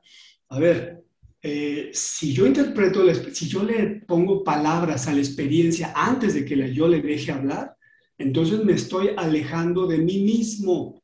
A 0.49 0.59
ver, 0.59 1.05
eh, 1.41 1.91
si 1.93 2.33
yo 2.33 2.47
interpreto, 2.47 3.05
si 3.33 3.49
yo 3.49 3.63
le 3.63 4.01
pongo 4.09 4.43
palabras 4.43 5.07
a 5.07 5.13
la 5.13 5.21
experiencia 5.21 5.93
antes 5.95 6.35
de 6.35 6.45
que 6.45 6.57
la, 6.57 6.67
yo 6.67 6.89
le 6.89 7.01
deje 7.01 7.31
hablar, 7.31 7.77
entonces 8.19 8.65
me 8.65 8.73
estoy 8.73 9.11
alejando 9.17 9.87
de 9.87 9.99
mí 9.99 10.19
mismo. 10.19 11.01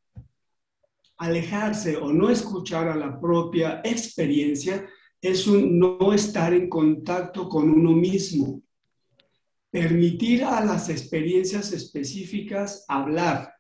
Alejarse 1.17 1.97
o 1.99 2.13
no 2.13 2.31
escuchar 2.31 2.89
a 2.89 2.97
la 2.97 3.21
propia 3.21 3.81
experiencia 3.85 4.85
es 5.21 5.47
un 5.47 5.79
no 5.79 6.13
estar 6.13 6.53
en 6.53 6.69
contacto 6.69 7.49
con 7.49 7.71
uno 7.71 7.93
mismo. 7.93 8.61
Permitir 9.71 10.45
a 10.45 10.65
las 10.65 10.89
experiencias 10.89 11.73
específicas 11.73 12.85
hablar, 12.89 13.55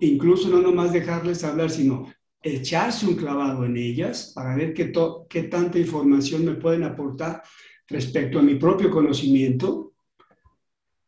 incluso 0.00 0.48
no 0.48 0.60
nomás 0.60 0.92
dejarles 0.92 1.44
hablar, 1.44 1.70
sino 1.70 2.12
echarse 2.42 3.06
un 3.06 3.16
clavado 3.16 3.64
en 3.64 3.76
ellas 3.76 4.32
para 4.34 4.54
ver 4.54 4.72
qué, 4.74 4.92
qué 5.28 5.42
tanta 5.44 5.78
información 5.78 6.44
me 6.44 6.54
pueden 6.54 6.84
aportar 6.84 7.42
respecto 7.88 8.38
a 8.38 8.42
mi 8.42 8.56
propio 8.56 8.90
conocimiento. 8.90 9.94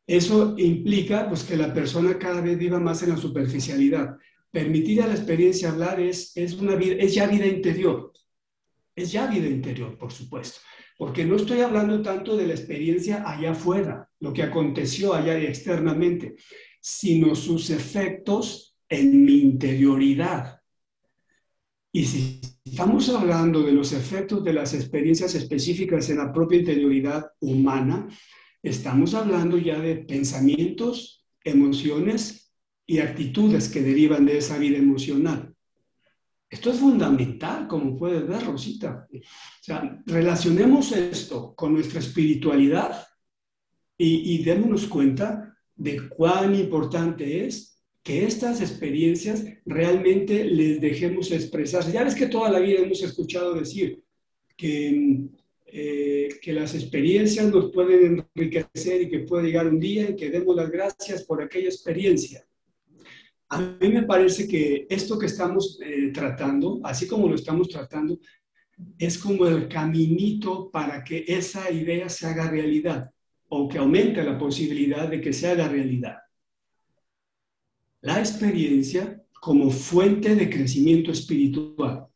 Eso 0.06 0.54
implica 0.58 1.28
pues, 1.28 1.44
que 1.44 1.56
la 1.56 1.72
persona 1.72 2.18
cada 2.18 2.40
vez 2.40 2.58
viva 2.58 2.80
más 2.80 3.02
en 3.02 3.10
la 3.10 3.16
superficialidad. 3.16 4.16
Permitir 4.50 5.02
a 5.02 5.06
la 5.06 5.14
experiencia 5.14 5.70
hablar 5.70 6.00
es, 6.00 6.32
es, 6.34 6.54
una 6.54 6.74
vida, 6.74 6.96
es 6.98 7.14
ya 7.14 7.26
vida 7.26 7.46
interior 7.46 8.12
es 8.98 9.12
ya 9.12 9.26
vida 9.26 9.46
interior, 9.46 9.96
por 9.96 10.12
supuesto, 10.12 10.60
porque 10.98 11.24
no 11.24 11.36
estoy 11.36 11.60
hablando 11.60 12.02
tanto 12.02 12.36
de 12.36 12.48
la 12.48 12.54
experiencia 12.54 13.22
allá 13.26 13.52
afuera, 13.52 14.10
lo 14.18 14.32
que 14.32 14.42
aconteció 14.42 15.14
allá 15.14 15.38
externamente, 15.38 16.34
sino 16.80 17.36
sus 17.36 17.70
efectos 17.70 18.76
en 18.88 19.24
mi 19.24 19.38
interioridad. 19.38 20.60
Y 21.92 22.04
si 22.04 22.40
estamos 22.64 23.08
hablando 23.10 23.62
de 23.62 23.72
los 23.72 23.92
efectos 23.92 24.42
de 24.42 24.52
las 24.52 24.74
experiencias 24.74 25.36
específicas 25.36 26.10
en 26.10 26.18
la 26.18 26.32
propia 26.32 26.58
interioridad 26.58 27.30
humana, 27.40 28.08
estamos 28.60 29.14
hablando 29.14 29.56
ya 29.56 29.78
de 29.78 29.98
pensamientos, 29.98 31.24
emociones 31.44 32.52
y 32.86 32.98
actitudes 32.98 33.68
que 33.68 33.82
derivan 33.82 34.26
de 34.26 34.38
esa 34.38 34.58
vida 34.58 34.78
emocional. 34.78 35.54
Esto 36.50 36.70
es 36.70 36.78
fundamental, 36.78 37.66
como 37.68 37.96
puedes 37.96 38.26
ver, 38.26 38.44
Rosita. 38.44 39.06
O 39.12 39.18
sea, 39.62 40.02
relacionemos 40.06 40.92
esto 40.92 41.54
con 41.54 41.74
nuestra 41.74 42.00
espiritualidad 42.00 43.06
y, 43.96 44.34
y 44.34 44.44
démonos 44.44 44.86
cuenta 44.86 45.56
de 45.76 46.08
cuán 46.08 46.54
importante 46.54 47.46
es 47.46 47.78
que 48.02 48.24
estas 48.24 48.62
experiencias 48.62 49.44
realmente 49.66 50.44
les 50.44 50.80
dejemos 50.80 51.30
expresarse. 51.30 51.92
Ya 51.92 52.04
ves 52.04 52.14
que 52.14 52.26
toda 52.26 52.50
la 52.50 52.58
vida 52.58 52.80
hemos 52.80 53.02
escuchado 53.02 53.52
decir 53.52 54.02
que, 54.56 55.28
eh, 55.66 56.28
que 56.40 56.52
las 56.54 56.74
experiencias 56.74 57.52
nos 57.52 57.70
pueden 57.70 58.24
enriquecer 58.34 59.02
y 59.02 59.10
que 59.10 59.18
puede 59.20 59.48
llegar 59.48 59.68
un 59.68 59.78
día 59.78 60.08
en 60.08 60.16
que 60.16 60.30
demos 60.30 60.56
las 60.56 60.70
gracias 60.70 61.24
por 61.24 61.42
aquella 61.42 61.68
experiencia. 61.68 62.47
A 63.50 63.60
mí 63.60 63.88
me 63.88 64.02
parece 64.02 64.46
que 64.46 64.86
esto 64.90 65.18
que 65.18 65.26
estamos 65.26 65.78
eh, 65.82 66.10
tratando, 66.12 66.80
así 66.84 67.06
como 67.06 67.28
lo 67.28 67.34
estamos 67.34 67.68
tratando, 67.68 68.18
es 68.98 69.18
como 69.18 69.46
el 69.46 69.68
caminito 69.68 70.70
para 70.70 71.02
que 71.02 71.24
esa 71.26 71.70
idea 71.70 72.08
se 72.08 72.26
haga 72.26 72.50
realidad 72.50 73.10
o 73.48 73.68
que 73.68 73.78
aumente 73.78 74.22
la 74.22 74.38
posibilidad 74.38 75.08
de 75.08 75.20
que 75.20 75.32
se 75.32 75.48
haga 75.48 75.68
realidad. 75.68 76.18
La 78.02 78.18
experiencia 78.18 79.22
como 79.40 79.70
fuente 79.70 80.34
de 80.34 80.50
crecimiento 80.50 81.10
espiritual. 81.10 82.06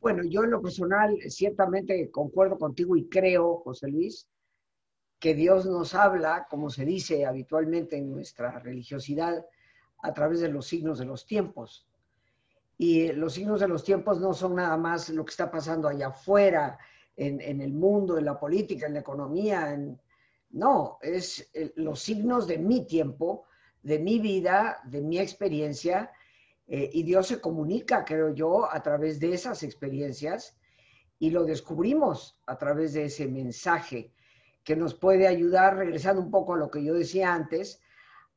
Bueno, 0.00 0.22
yo 0.24 0.44
en 0.44 0.50
lo 0.50 0.60
personal 0.60 1.16
ciertamente 1.28 2.10
concuerdo 2.10 2.58
contigo 2.58 2.96
y 2.96 3.08
creo, 3.08 3.62
José 3.64 3.88
Luis, 3.88 4.28
que 5.24 5.34
Dios 5.34 5.64
nos 5.64 5.94
habla, 5.94 6.46
como 6.50 6.68
se 6.68 6.84
dice 6.84 7.24
habitualmente 7.24 7.96
en 7.96 8.12
nuestra 8.12 8.58
religiosidad, 8.58 9.42
a 10.02 10.12
través 10.12 10.40
de 10.40 10.50
los 10.50 10.66
signos 10.66 10.98
de 10.98 11.06
los 11.06 11.24
tiempos. 11.24 11.86
Y 12.76 13.10
los 13.12 13.32
signos 13.32 13.60
de 13.60 13.68
los 13.68 13.84
tiempos 13.84 14.20
no 14.20 14.34
son 14.34 14.56
nada 14.56 14.76
más 14.76 15.08
lo 15.08 15.24
que 15.24 15.30
está 15.30 15.50
pasando 15.50 15.88
allá 15.88 16.08
afuera, 16.08 16.78
en, 17.16 17.40
el 17.62 17.72
mundo, 17.72 18.18
en 18.18 18.26
la 18.26 18.38
política, 18.38 18.86
en 18.86 18.92
la 18.92 19.00
economía. 19.00 19.74
No, 20.50 20.98
es 21.00 21.50
los 21.76 22.00
signos 22.00 22.46
de 22.46 22.58
mi 22.58 22.84
tiempo, 22.84 23.46
de 23.82 24.00
mi 24.00 24.18
vida, 24.18 24.82
de 24.84 25.00
mi 25.00 25.18
experiencia. 25.18 26.12
Eh, 26.68 26.90
y 26.92 27.02
Dios 27.02 27.28
se 27.28 27.40
comunica, 27.40 28.04
creo 28.04 28.34
yo, 28.34 28.70
a 28.70 28.82
través 28.82 29.18
de 29.20 29.32
esas 29.32 29.62
experiencias 29.62 30.54
y 31.18 31.30
lo 31.30 31.46
descubrimos 31.46 32.38
a 32.44 32.58
través 32.58 32.92
de 32.92 33.06
ese 33.06 33.26
mensaje 33.26 34.12
que 34.64 34.74
nos 34.74 34.94
puede 34.94 35.28
ayudar, 35.28 35.76
regresando 35.76 36.20
un 36.20 36.30
poco 36.30 36.54
a 36.54 36.58
lo 36.58 36.70
que 36.70 36.82
yo 36.82 36.94
decía 36.94 37.34
antes, 37.34 37.80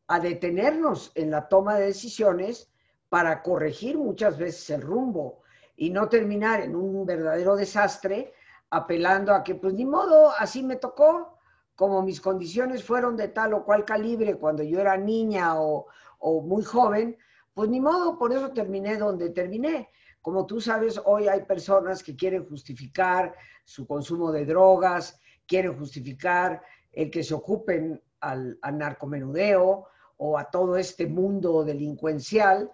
a 0.08 0.20
detenernos 0.20 1.12
en 1.16 1.32
la 1.32 1.48
toma 1.48 1.76
de 1.76 1.88
decisiones 1.88 2.72
para 3.10 3.42
corregir 3.42 3.98
muchas 3.98 4.38
veces 4.38 4.70
el 4.70 4.82
rumbo 4.82 5.42
y 5.76 5.90
no 5.90 6.10
terminar 6.10 6.62
en 6.62 6.76
un 6.76 7.06
verdadero 7.06 7.56
desastre 7.56 8.34
apelando 8.70 9.34
a 9.34 9.44
que 9.44 9.56
pues 9.56 9.74
ni 9.74 9.86
modo, 9.86 10.32
así 10.38 10.64
me 10.64 10.76
tocó, 10.76 11.38
como 11.76 12.02
mis 12.02 12.20
condiciones 12.20 12.84
fueron 12.84 13.16
de 13.16 13.30
tal 13.30 13.54
o 13.54 13.64
cual 13.64 13.86
calibre 13.86 14.36
cuando 14.36 14.64
yo 14.64 14.80
era 14.80 14.98
niña 14.98 15.62
o, 15.62 15.88
o 16.20 16.42
muy 16.42 16.64
joven, 16.64 17.18
pues 17.54 17.70
ni 17.70 17.80
modo, 17.80 18.18
por 18.18 18.34
eso 18.34 18.52
terminé 18.52 18.98
donde 18.98 19.30
terminé. 19.30 19.90
Como 20.22 20.46
tú 20.46 20.60
sabes, 20.60 21.00
hoy 21.06 21.28
hay 21.28 21.44
personas 21.46 22.04
que 22.04 22.16
quieren 22.16 22.48
justificar 22.50 23.34
su 23.64 23.88
consumo 23.88 24.32
de 24.32 24.46
drogas, 24.46 25.20
quieren 25.48 25.78
justificar 25.78 26.62
el 26.92 27.10
que 27.10 27.24
se 27.24 27.34
ocupen 27.34 28.02
al, 28.20 28.60
narcomenudeo 28.74 29.88
o 30.18 30.38
a 30.38 30.50
todo 30.50 30.78
este 30.78 31.08
mundo 31.08 31.64
delincuencial 31.64 32.72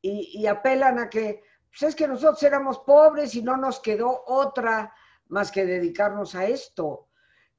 y, 0.00 0.46
apelan 0.46 0.98
a 0.98 1.08
que, 1.08 1.42
pues 1.70 1.82
es 1.82 1.94
que 1.94 2.08
nosotros 2.08 2.42
éramos 2.42 2.80
pobres 2.80 3.34
y 3.34 3.42
no 3.42 3.56
nos 3.56 3.80
quedó 3.80 4.24
otra 4.26 4.92
más 5.28 5.52
que 5.52 5.64
dedicarnos 5.64 6.34
a 6.34 6.46
esto. 6.46 7.08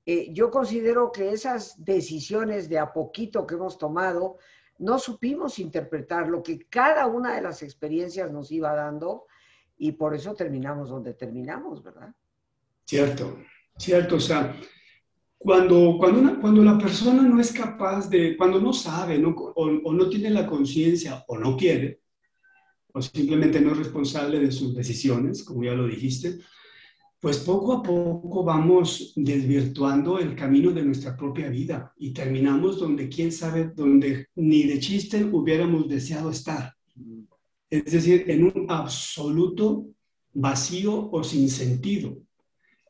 Eh, 0.05 0.33
yo 0.33 0.51
considero 0.51 1.11
que 1.11 1.31
esas 1.31 1.83
decisiones 1.83 2.67
de 2.67 2.79
a 2.79 2.91
poquito 2.91 3.47
que 3.47 3.55
hemos 3.55 3.77
tomado, 3.77 4.37
no 4.77 4.99
supimos 4.99 5.57
interpretar 5.59 6.27
lo 6.27 6.43
que 6.43 6.67
cada 6.67 7.07
una 7.07 7.35
de 7.35 7.41
las 7.41 7.63
experiencias 7.63 8.31
nos 8.31 8.51
iba 8.51 8.75
dando 8.75 9.25
y 9.77 9.93
por 9.93 10.13
eso 10.13 10.33
terminamos 10.33 10.89
donde 10.89 11.13
terminamos, 11.13 11.81
¿verdad? 11.81 12.13
Cierto, 12.85 13.37
cierto. 13.77 14.15
O 14.15 14.19
sea, 14.19 14.55
cuando, 15.37 15.97
cuando, 15.97 16.39
cuando 16.39 16.63
la 16.63 16.77
persona 16.77 17.21
no 17.23 17.39
es 17.39 17.51
capaz 17.51 18.09
de, 18.09 18.37
cuando 18.37 18.59
no 18.59 18.73
sabe 18.73 19.23
o, 19.25 19.93
no 19.93 20.09
tiene 20.09 20.29
la 20.29 20.47
conciencia 20.47 21.23
o 21.27 21.37
no 21.37 21.57
quiere, 21.57 22.01
o 22.93 23.01
simplemente 23.01 23.59
no 23.59 23.71
es 23.71 23.77
responsable 23.77 24.39
de 24.39 24.51
sus 24.51 24.75
decisiones, 24.75 25.43
como 25.43 25.63
ya 25.63 25.73
lo 25.73 25.87
dijiste, 25.87 26.39
pues 27.19 27.39
poco 27.39 27.73
a 27.73 27.83
poco 27.83 28.43
vamos 28.43 29.13
desvirtuando 29.15 30.19
el 30.19 30.35
camino 30.35 30.71
de 30.71 30.83
nuestra 30.83 31.15
propia 31.15 31.49
vida 31.49 31.93
y 31.97 32.11
terminamos 32.11 32.79
donde 32.79 33.07
quién 33.07 33.31
sabe, 33.31 33.71
donde 33.73 34.27
ni 34.35 34.63
de 34.63 34.79
chiste 34.79 35.23
hubiéramos 35.23 35.87
deseado 35.87 36.29
estar 36.29 36.73
es 37.81 37.91
decir, 37.91 38.25
en 38.27 38.43
un 38.43 38.67
absoluto 38.69 39.87
vacío 40.31 41.09
o 41.11 41.23
sin 41.23 41.49
sentido. 41.49 42.15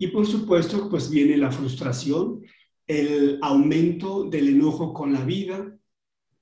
Y 0.03 0.07
por 0.07 0.27
supuesto, 0.27 0.89
pues 0.89 1.09
viene 1.09 1.37
la 1.37 1.49
frustración, 1.49 2.41
el 2.85 3.39
aumento 3.41 4.25
del 4.25 4.49
enojo 4.49 4.93
con 4.93 5.13
la 5.13 5.23
vida 5.23 5.73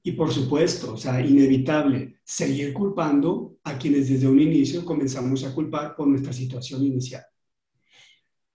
y 0.02 0.14
por 0.14 0.32
supuesto, 0.32 0.94
o 0.94 0.98
sea, 0.98 1.24
inevitable, 1.24 2.16
seguir 2.24 2.74
culpando 2.74 3.58
a 3.64 3.78
quienes 3.78 4.10
desde 4.10 4.28
un 4.28 4.40
inicio 4.40 4.84
comenzamos 4.84 5.44
a 5.44 5.54
culpar 5.54 5.96
por 5.96 6.08
nuestra 6.08 6.34
situación 6.34 6.84
inicial. 6.84 7.22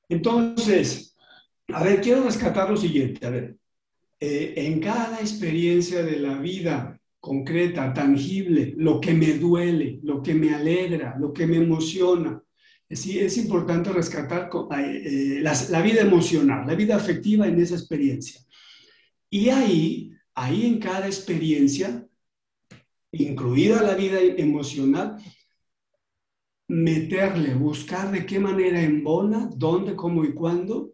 Entonces, 0.09 1.16
a 1.69 1.85
ver, 1.85 2.01
quiero 2.01 2.25
rescatar 2.25 2.69
lo 2.69 2.77
siguiente, 2.77 3.25
a 3.25 3.31
ver, 3.31 3.57
eh, 4.19 4.55
en 4.57 4.81
cada 4.81 5.21
experiencia 5.21 6.03
de 6.03 6.19
la 6.19 6.37
vida 6.37 7.01
concreta, 7.21 7.95
tangible, 7.95 8.75
lo 8.77 9.01
que 9.01 9.14
me 9.14 9.35
duele, 9.35 10.01
lo 10.03 10.21
que 10.21 10.35
me 10.35 10.53
alegra, 10.53 11.16
lo 11.16 11.33
que 11.33 11.47
me 11.47 11.59
emociona. 11.59 12.42
Sí, 12.88 13.18
es 13.18 13.37
importante 13.37 13.92
rescatar 13.92 14.49
eh, 14.79 15.40
la, 15.42 15.83
vida 15.83 16.03
emocional, 16.03 16.66
la 16.66 16.75
vida 16.77 16.94
afectiva 16.94 17.49
en 17.49 17.61
esa 17.61 17.75
experiencia. 17.75 18.40
Y 19.29 19.49
ahí, 19.49 20.12
ahí 20.35 20.66
en 20.66 20.79
cada 20.79 21.07
experiencia, 21.07 22.07
incluida 23.11 23.83
la 23.83 23.96
vida 23.96 24.20
emocional, 24.20 25.16
meterle, 26.68 27.55
buscar 27.55 28.12
de 28.12 28.25
qué 28.25 28.38
manera 28.38 28.81
embona, 28.81 29.51
dónde, 29.53 29.96
cómo 29.96 30.25
y 30.25 30.33
cuándo, 30.33 30.92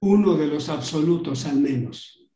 uno 0.00 0.36
de 0.36 0.46
los 0.46 0.68
absolutos 0.68 1.46
al 1.46 1.58
menos. 1.58 2.26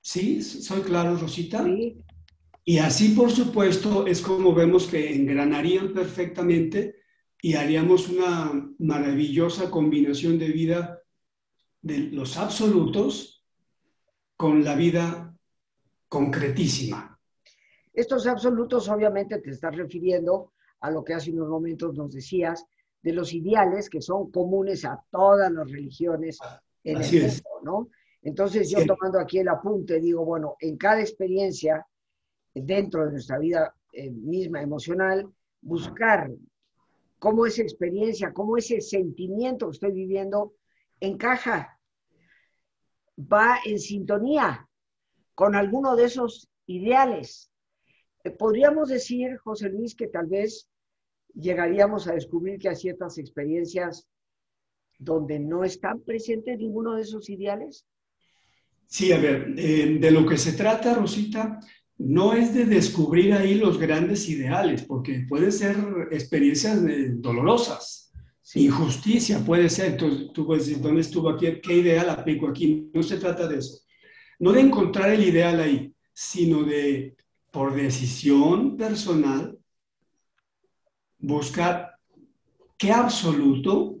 ¿Sí? 0.00 0.40
¿Soy 0.42 0.82
claro, 0.82 1.16
Rosita? 1.16 1.64
Sí. 1.64 1.96
Y 2.68 2.78
así, 2.78 3.10
por 3.10 3.30
supuesto, 3.30 4.08
es 4.08 4.20
como 4.20 4.52
vemos 4.52 4.88
que 4.88 5.14
engranarían 5.14 5.92
perfectamente 5.92 6.96
y 7.40 7.54
haríamos 7.54 8.08
una 8.08 8.74
maravillosa 8.80 9.70
combinación 9.70 10.36
de 10.36 10.48
vida 10.48 11.00
de 11.80 11.98
los 12.10 12.36
absolutos 12.36 13.46
con 14.36 14.64
la 14.64 14.74
vida 14.74 15.32
concretísima. 16.08 17.16
Estos 17.92 18.26
absolutos 18.26 18.88
obviamente 18.88 19.38
te 19.38 19.50
estás 19.50 19.76
refiriendo 19.76 20.52
a 20.80 20.90
lo 20.90 21.04
que 21.04 21.14
hace 21.14 21.30
unos 21.30 21.48
momentos 21.48 21.94
nos 21.94 22.12
decías, 22.12 22.66
de 23.00 23.12
los 23.12 23.32
ideales 23.32 23.88
que 23.88 24.00
son 24.00 24.32
comunes 24.32 24.84
a 24.84 25.00
todas 25.12 25.52
las 25.52 25.70
religiones 25.70 26.40
en 26.82 27.00
el 27.00 27.22
mundo, 27.22 27.60
¿no? 27.62 27.88
Entonces 28.22 28.68
yo 28.68 28.84
tomando 28.84 29.20
aquí 29.20 29.38
el 29.38 29.46
apunte, 29.46 30.00
digo, 30.00 30.24
bueno, 30.24 30.56
en 30.58 30.76
cada 30.76 31.00
experiencia 31.00 31.86
dentro 32.62 33.04
de 33.04 33.12
nuestra 33.12 33.38
vida 33.38 33.74
eh, 33.92 34.10
misma 34.10 34.62
emocional, 34.62 35.28
buscar 35.60 36.30
cómo 37.18 37.46
esa 37.46 37.62
experiencia, 37.62 38.32
cómo 38.32 38.56
ese 38.56 38.80
sentimiento 38.80 39.66
que 39.66 39.72
estoy 39.72 39.92
viviendo 39.92 40.54
encaja, 41.00 41.78
va 43.18 43.58
en 43.64 43.78
sintonía 43.78 44.68
con 45.34 45.54
alguno 45.54 45.96
de 45.96 46.04
esos 46.04 46.48
ideales. 46.66 47.50
Eh, 48.24 48.30
podríamos 48.30 48.88
decir, 48.88 49.36
José 49.38 49.68
Luis, 49.68 49.94
que 49.94 50.08
tal 50.08 50.26
vez 50.26 50.68
llegaríamos 51.34 52.08
a 52.08 52.14
descubrir 52.14 52.58
que 52.58 52.68
hay 52.68 52.76
ciertas 52.76 53.18
experiencias 53.18 54.06
donde 54.98 55.38
no 55.38 55.64
están 55.64 56.00
presentes 56.00 56.58
ninguno 56.58 56.94
de 56.94 57.02
esos 57.02 57.28
ideales. 57.28 57.86
Sí, 58.86 59.12
a 59.12 59.18
ver, 59.18 59.54
eh, 59.58 59.98
de 60.00 60.10
lo 60.10 60.26
que 60.26 60.38
se 60.38 60.52
trata, 60.52 60.94
Rosita, 60.94 61.60
no 61.98 62.34
es 62.34 62.52
de 62.54 62.66
descubrir 62.66 63.32
ahí 63.32 63.54
los 63.54 63.78
grandes 63.78 64.28
ideales, 64.28 64.82
porque 64.82 65.24
pueden 65.28 65.52
ser 65.52 65.76
experiencias 66.10 66.80
dolorosas. 67.20 68.12
Injusticia 68.54 69.40
puede 69.40 69.68
ser. 69.68 69.92
Entonces, 69.92 70.30
tú 70.32 70.46
puedes 70.46 70.66
decir, 70.66 70.82
¿dónde 70.82 71.00
estuvo 71.00 71.28
aquí? 71.28 71.60
¿Qué 71.60 71.78
ideal 71.78 72.10
aplico 72.10 72.48
aquí? 72.48 72.90
No 72.92 73.02
se 73.02 73.16
trata 73.16 73.48
de 73.48 73.58
eso. 73.58 73.80
No 74.38 74.52
de 74.52 74.60
encontrar 74.60 75.10
el 75.10 75.24
ideal 75.24 75.58
ahí, 75.60 75.92
sino 76.12 76.62
de, 76.62 77.16
por 77.50 77.74
decisión 77.74 78.76
personal, 78.76 79.58
buscar 81.18 81.94
qué 82.76 82.92
absoluto, 82.92 83.98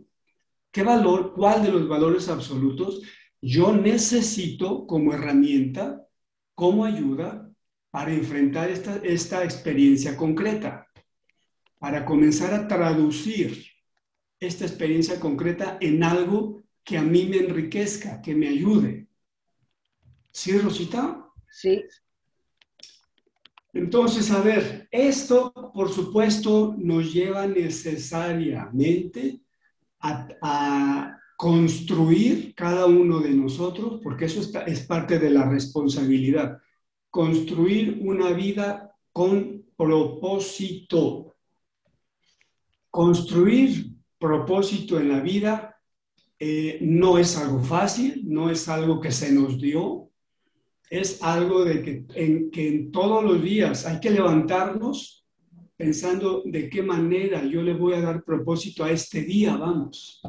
qué 0.70 0.82
valor, 0.82 1.32
cuál 1.34 1.62
de 1.62 1.72
los 1.72 1.88
valores 1.88 2.28
absolutos 2.28 3.00
yo 3.40 3.74
necesito 3.74 4.86
como 4.86 5.12
herramienta, 5.12 6.06
como 6.54 6.84
ayuda 6.84 7.45
para 7.96 8.12
enfrentar 8.12 8.68
esta, 8.68 8.96
esta 9.02 9.42
experiencia 9.42 10.18
concreta, 10.18 10.86
para 11.78 12.04
comenzar 12.04 12.52
a 12.52 12.68
traducir 12.68 13.64
esta 14.38 14.66
experiencia 14.66 15.18
concreta 15.18 15.78
en 15.80 16.04
algo 16.04 16.62
que 16.84 16.98
a 16.98 17.02
mí 17.02 17.24
me 17.24 17.38
enriquezca, 17.38 18.20
que 18.20 18.34
me 18.34 18.48
ayude. 18.48 19.08
¿Sí, 20.30 20.58
Rosita? 20.58 21.26
Sí. 21.50 21.84
Entonces, 23.72 24.30
a 24.30 24.42
ver, 24.42 24.86
esto, 24.90 25.50
por 25.72 25.90
supuesto, 25.90 26.74
nos 26.76 27.14
lleva 27.14 27.46
necesariamente 27.46 29.40
a 30.00 31.18
construir 31.34 32.54
cada 32.54 32.84
uno 32.84 33.20
de 33.20 33.30
nosotros, 33.30 34.00
porque 34.02 34.26
eso 34.26 34.42
es 34.66 34.80
parte 34.80 35.18
de 35.18 35.30
la 35.30 35.48
responsabilidad, 35.48 36.60
construir 37.16 38.02
una 38.02 38.32
vida 38.32 38.94
con 39.10 39.64
propósito. 39.74 41.34
Construir 42.90 43.86
propósito 44.18 45.00
en 45.00 45.08
la 45.08 45.20
vida 45.20 45.80
eh, 46.38 46.76
no 46.82 47.16
es 47.16 47.38
algo 47.38 47.60
fácil, 47.62 48.24
no 48.26 48.50
es 48.50 48.68
algo 48.68 49.00
que 49.00 49.10
se 49.10 49.32
nos 49.32 49.58
dio, 49.58 50.10
es 50.90 51.22
algo 51.22 51.64
de 51.64 51.82
que 51.82 52.04
en, 52.22 52.50
que 52.50 52.68
en 52.68 52.92
todos 52.92 53.24
los 53.24 53.42
días 53.42 53.86
hay 53.86 53.98
que 53.98 54.10
levantarnos 54.10 55.26
pensando 55.74 56.42
de 56.44 56.68
qué 56.68 56.82
manera 56.82 57.42
yo 57.46 57.62
le 57.62 57.72
voy 57.72 57.94
a 57.94 58.02
dar 58.02 58.24
propósito 58.24 58.84
a 58.84 58.90
este 58.90 59.22
día, 59.22 59.56
vamos. 59.56 60.20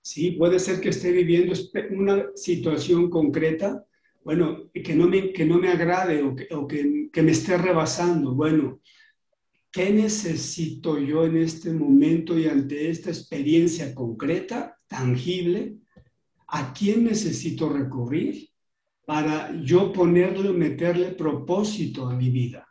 Sí, 0.00 0.30
puede 0.30 0.58
ser 0.60 0.80
que 0.80 0.88
esté 0.88 1.12
viviendo 1.12 1.52
una 1.90 2.24
situación 2.34 3.10
concreta, 3.10 3.84
bueno, 4.22 4.70
que 4.72 4.94
no 4.94 5.08
me, 5.08 5.32
que 5.32 5.44
no 5.44 5.58
me 5.58 5.68
agrade 5.68 6.22
o, 6.22 6.66
que, 6.66 7.10
que 7.12 7.22
me 7.22 7.32
esté 7.32 7.56
rebasando. 7.56 8.34
Bueno, 8.34 8.80
¿qué 9.72 9.90
necesito 9.90 10.98
yo 10.98 11.24
en 11.24 11.38
este 11.38 11.72
momento 11.72 12.38
y 12.38 12.46
ante 12.46 12.90
esta 12.90 13.10
experiencia 13.10 13.94
concreta, 13.94 14.78
tangible? 14.86 15.76
¿A 16.48 16.72
quién 16.72 17.04
necesito 17.04 17.68
recurrir 17.70 18.48
para 19.06 19.58
yo 19.62 19.92
ponerle, 19.92 20.52
meterle 20.52 21.12
propósito 21.12 22.06
a 22.06 22.14
mi 22.14 22.30
vida? 22.30 22.66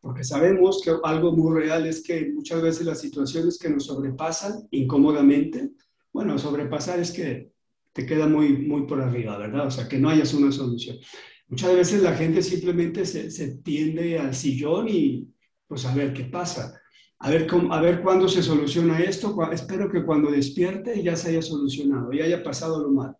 Porque 0.00 0.24
sabemos 0.24 0.82
que 0.84 0.92
algo 1.02 1.32
muy 1.32 1.62
real 1.62 1.86
es 1.86 2.02
que 2.02 2.30
muchas 2.30 2.60
veces 2.60 2.84
las 2.84 3.00
situaciones 3.00 3.58
que 3.58 3.70
nos 3.70 3.86
sobrepasan 3.86 4.68
incómodamente, 4.70 5.70
bueno, 6.12 6.38
sobrepasar 6.38 7.00
es 7.00 7.10
que 7.10 7.53
te 7.94 8.04
queda 8.04 8.26
muy, 8.26 8.58
muy 8.58 8.82
por 8.86 9.00
arriba, 9.00 9.38
¿verdad? 9.38 9.68
O 9.68 9.70
sea, 9.70 9.88
que 9.88 9.98
no 9.98 10.10
hayas 10.10 10.34
una 10.34 10.50
solución. 10.50 10.98
Muchas 11.48 11.74
veces 11.74 12.02
la 12.02 12.14
gente 12.14 12.42
simplemente 12.42 13.06
se, 13.06 13.30
se 13.30 13.58
tiende 13.58 14.18
al 14.18 14.34
sillón 14.34 14.88
y 14.88 15.28
pues 15.66 15.86
a 15.86 15.94
ver 15.94 16.12
qué 16.12 16.24
pasa. 16.24 16.80
A 17.20 17.30
ver, 17.30 17.46
cómo, 17.46 17.72
a 17.72 17.80
ver 17.80 18.02
cuándo 18.02 18.28
se 18.28 18.42
soluciona 18.42 18.98
esto. 18.98 19.36
Espero 19.52 19.88
que 19.88 20.04
cuando 20.04 20.30
despierte 20.30 21.02
ya 21.02 21.14
se 21.14 21.30
haya 21.30 21.42
solucionado, 21.42 22.12
ya 22.12 22.24
haya 22.24 22.42
pasado 22.42 22.82
lo 22.82 22.90
malo. 22.90 23.16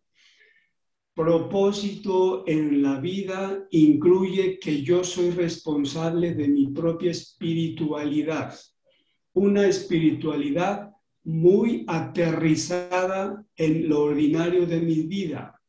Propósito 1.14 2.42
en 2.44 2.82
la 2.82 2.98
vida 2.98 3.68
incluye 3.70 4.58
que 4.58 4.82
yo 4.82 5.04
soy 5.04 5.30
responsable 5.30 6.34
de 6.34 6.48
mi 6.48 6.72
propia 6.72 7.12
espiritualidad. 7.12 8.52
Una 9.34 9.68
espiritualidad 9.68 10.93
muy 11.24 11.84
aterrizada 11.88 13.44
en 13.56 13.88
lo 13.88 14.04
ordinario 14.04 14.66
de 14.66 14.80
mi 14.80 15.02
vida, 15.02 15.60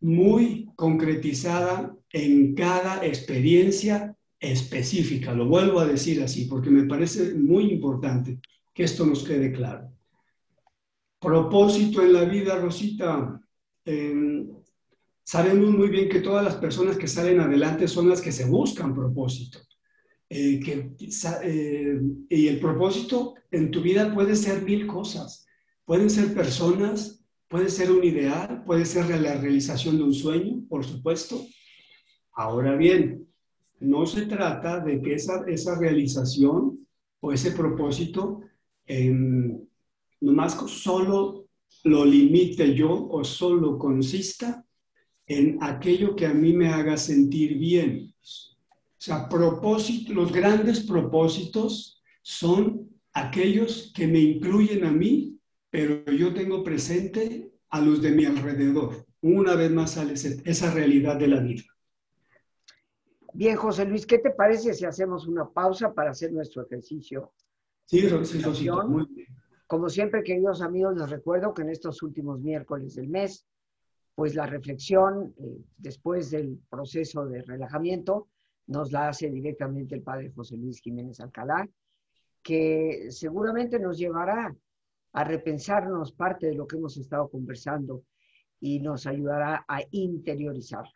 muy 0.00 0.70
concretizada 0.76 1.96
en 2.10 2.54
cada 2.54 3.04
experiencia 3.06 4.14
específica. 4.38 5.32
Lo 5.32 5.46
vuelvo 5.46 5.80
a 5.80 5.86
decir 5.86 6.22
así 6.22 6.44
porque 6.44 6.68
me 6.68 6.84
parece 6.84 7.34
muy 7.34 7.70
importante 7.70 8.38
que 8.74 8.84
esto 8.84 9.06
nos 9.06 9.24
quede 9.24 9.52
claro. 9.52 9.90
Propósito 11.18 12.02
en 12.02 12.12
la 12.12 12.24
vida, 12.24 12.56
Rosita. 12.56 13.40
Em, 13.84 14.50
sabemos 15.22 15.70
muy 15.70 15.88
bien 15.88 16.08
que 16.08 16.20
todas 16.20 16.44
las 16.44 16.56
personas 16.56 16.98
que 16.98 17.06
salen 17.06 17.40
adelante 17.40 17.86
son 17.88 18.08
las 18.08 18.20
que 18.20 18.32
se 18.32 18.44
buscan 18.44 18.94
propósito. 18.94 19.60
Eh, 20.34 20.60
eh, 21.42 22.00
y 22.30 22.48
el 22.48 22.58
propósito 22.58 23.34
en 23.50 23.70
tu 23.70 23.82
vida 23.82 24.14
puede 24.14 24.34
ser 24.34 24.62
mil 24.62 24.86
cosas. 24.86 25.46
Pueden 25.84 26.08
ser 26.08 26.32
personas, 26.32 27.22
puede 27.48 27.68
ser 27.68 27.92
un 27.92 28.02
ideal, 28.02 28.64
puede 28.64 28.86
ser 28.86 29.10
la 29.20 29.34
realización 29.34 29.98
de 29.98 30.04
un 30.04 30.14
sueño, 30.14 30.62
por 30.70 30.86
supuesto. 30.86 31.44
Ahora 32.32 32.76
bien, 32.76 33.28
no 33.80 34.06
se 34.06 34.24
trata 34.24 34.80
de 34.80 35.02
que 35.02 35.14
esa, 35.14 35.44
esa 35.46 35.78
realización 35.78 36.86
o 37.20 37.30
ese 37.30 37.50
propósito 37.50 38.40
eh, 38.86 39.14
nomás 40.22 40.54
solo 40.70 41.44
lo 41.84 42.06
limite 42.06 42.74
yo 42.74 43.06
o 43.10 43.22
solo 43.22 43.78
consista 43.78 44.64
en 45.26 45.58
aquello 45.60 46.16
que 46.16 46.24
a 46.24 46.32
mí 46.32 46.54
me 46.54 46.68
haga 46.68 46.96
sentir 46.96 47.58
bien. 47.58 48.11
Sea, 49.02 49.28
propósito, 49.28 50.12
los 50.14 50.30
grandes 50.30 50.78
propósitos 50.78 52.00
son 52.22 52.88
aquellos 53.12 53.92
que 53.96 54.06
me 54.06 54.20
incluyen 54.20 54.84
a 54.84 54.92
mí, 54.92 55.40
pero 55.70 56.04
yo 56.12 56.32
tengo 56.32 56.62
presente 56.62 57.50
a 57.70 57.80
los 57.80 58.00
de 58.00 58.12
mi 58.12 58.26
alrededor. 58.26 59.04
Una 59.20 59.56
vez 59.56 59.72
más 59.72 59.94
sale 59.94 60.12
esa 60.12 60.72
realidad 60.72 61.16
de 61.16 61.26
la 61.26 61.40
vida. 61.40 61.64
Bien, 63.34 63.56
José 63.56 63.86
Luis, 63.86 64.06
¿qué 64.06 64.18
te 64.18 64.30
parece 64.30 64.72
si 64.72 64.84
hacemos 64.84 65.26
una 65.26 65.50
pausa 65.50 65.92
para 65.92 66.12
hacer 66.12 66.32
nuestro 66.32 66.64
ejercicio? 66.64 67.32
Sí, 67.86 68.08
sí, 68.22 68.70
muy 68.86 69.06
bien. 69.12 69.26
Como 69.66 69.88
siempre, 69.88 70.22
queridos 70.22 70.62
amigos, 70.62 70.96
les 70.96 71.10
recuerdo 71.10 71.52
que 71.52 71.62
en 71.62 71.70
estos 71.70 72.04
últimos 72.04 72.38
miércoles 72.38 72.94
del 72.94 73.08
mes, 73.08 73.48
pues 74.14 74.36
la 74.36 74.46
reflexión 74.46 75.34
eh, 75.38 75.58
después 75.76 76.30
del 76.30 76.60
proceso 76.70 77.26
de 77.26 77.42
relajamiento 77.42 78.28
nos 78.72 78.90
la 78.90 79.08
hace 79.08 79.30
directamente 79.30 79.94
el 79.94 80.02
padre 80.02 80.32
José 80.34 80.56
Luis 80.56 80.80
Jiménez 80.80 81.20
Alcalá, 81.20 81.68
que 82.42 83.08
seguramente 83.10 83.78
nos 83.78 83.98
llevará 83.98 84.56
a 85.12 85.24
repensarnos 85.24 86.12
parte 86.12 86.46
de 86.46 86.54
lo 86.54 86.66
que 86.66 86.76
hemos 86.76 86.96
estado 86.96 87.28
conversando 87.28 88.02
y 88.58 88.80
nos 88.80 89.06
ayudará 89.06 89.64
a 89.68 89.82
interiorizarlo. 89.90 90.90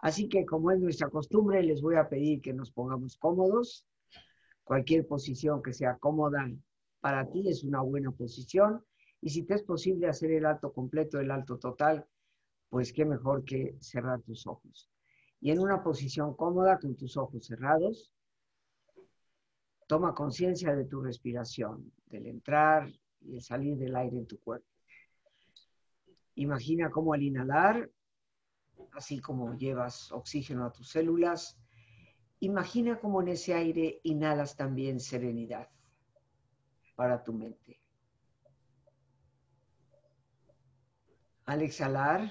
Así 0.00 0.28
que 0.28 0.44
como 0.44 0.70
es 0.70 0.78
nuestra 0.78 1.08
costumbre, 1.08 1.62
les 1.62 1.80
voy 1.80 1.96
a 1.96 2.08
pedir 2.08 2.40
que 2.42 2.52
nos 2.52 2.70
pongamos 2.70 3.16
cómodos. 3.16 3.86
Cualquier 4.62 5.06
posición 5.06 5.62
que 5.62 5.72
sea 5.72 5.96
cómoda 5.96 6.48
para 7.00 7.28
ti 7.30 7.48
es 7.48 7.64
una 7.64 7.80
buena 7.80 8.12
posición. 8.12 8.84
Y 9.20 9.30
si 9.30 9.42
te 9.42 9.54
es 9.54 9.62
posible 9.62 10.06
hacer 10.06 10.30
el 10.30 10.44
alto 10.44 10.72
completo, 10.72 11.18
el 11.18 11.30
alto 11.30 11.58
total, 11.58 12.06
pues 12.68 12.92
qué 12.92 13.04
mejor 13.04 13.44
que 13.44 13.76
cerrar 13.80 14.20
tus 14.20 14.46
ojos 14.46 14.90
y 15.40 15.50
en 15.50 15.60
una 15.60 15.82
posición 15.82 16.34
cómoda 16.34 16.78
con 16.78 16.96
tus 16.96 17.16
ojos 17.16 17.46
cerrados, 17.46 18.12
toma 19.86 20.14
conciencia 20.14 20.74
de 20.74 20.84
tu 20.84 21.00
respiración, 21.00 21.92
del 22.06 22.26
entrar 22.26 22.90
y 23.20 23.36
el 23.36 23.42
salir 23.42 23.76
del 23.76 23.96
aire 23.96 24.18
en 24.18 24.26
tu 24.26 24.38
cuerpo. 24.40 24.66
Imagina 26.34 26.90
cómo 26.90 27.14
al 27.14 27.22
inhalar, 27.22 27.90
así 28.92 29.20
como 29.20 29.54
llevas 29.54 30.12
oxígeno 30.12 30.64
a 30.64 30.72
tus 30.72 30.90
células, 30.90 31.58
imagina 32.40 32.98
cómo 33.00 33.22
en 33.22 33.28
ese 33.28 33.54
aire 33.54 34.00
inhalas 34.04 34.56
también 34.56 35.00
serenidad 35.00 35.68
para 36.94 37.22
tu 37.22 37.32
mente. 37.32 37.80
Al 41.46 41.62
exhalar, 41.62 42.30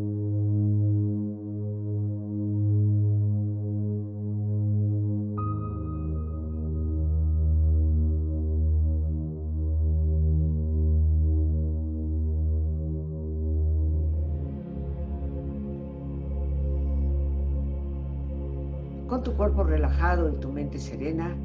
Y 20.01 20.41
tu 20.41 20.51
mente 20.51 20.79
serena, 20.79 21.35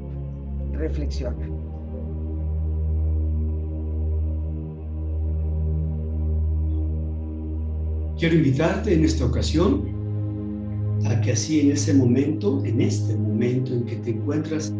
reflexiona. 0.73 1.47
Quiero 8.17 8.35
invitarte 8.35 8.95
en 8.95 9.05
esta 9.05 9.25
ocasión 9.25 9.83
a 11.05 11.21
que 11.21 11.33
así 11.33 11.59
en 11.59 11.73
ese 11.73 11.93
momento, 11.93 12.65
en 12.65 12.81
este 12.81 13.15
momento 13.15 13.73
en 13.73 13.85
que 13.85 13.97
te 13.97 14.09
encuentras 14.09 14.73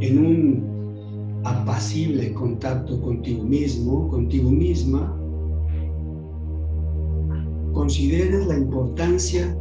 en 0.00 0.18
un 0.18 1.42
apacible 1.44 2.32
contacto 2.32 3.00
contigo 3.00 3.44
mismo, 3.44 4.08
contigo 4.08 4.50
misma, 4.50 5.16
consideres 7.72 8.46
la 8.48 8.58
importancia 8.58 9.56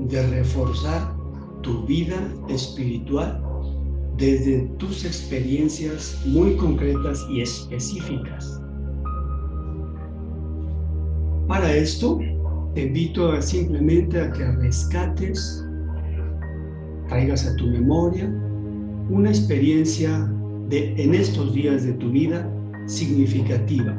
de 0.00 0.26
reforzar 0.26 1.15
tu 1.62 1.84
vida 1.86 2.16
espiritual 2.48 3.42
desde 4.16 4.60
tus 4.78 5.04
experiencias 5.04 6.20
muy 6.26 6.56
concretas 6.56 7.26
y 7.30 7.42
específicas. 7.42 8.60
Para 11.48 11.74
esto, 11.74 12.18
te 12.74 12.84
invito 12.84 13.30
a 13.30 13.42
simplemente 13.42 14.20
a 14.20 14.32
que 14.32 14.44
rescates, 14.52 15.64
traigas 17.08 17.46
a 17.46 17.54
tu 17.56 17.66
memoria 17.66 18.26
una 19.10 19.30
experiencia 19.30 20.30
de, 20.68 20.92
en 21.00 21.14
estos 21.14 21.54
días 21.54 21.84
de 21.84 21.92
tu 21.94 22.10
vida 22.10 22.50
significativa 22.86 23.96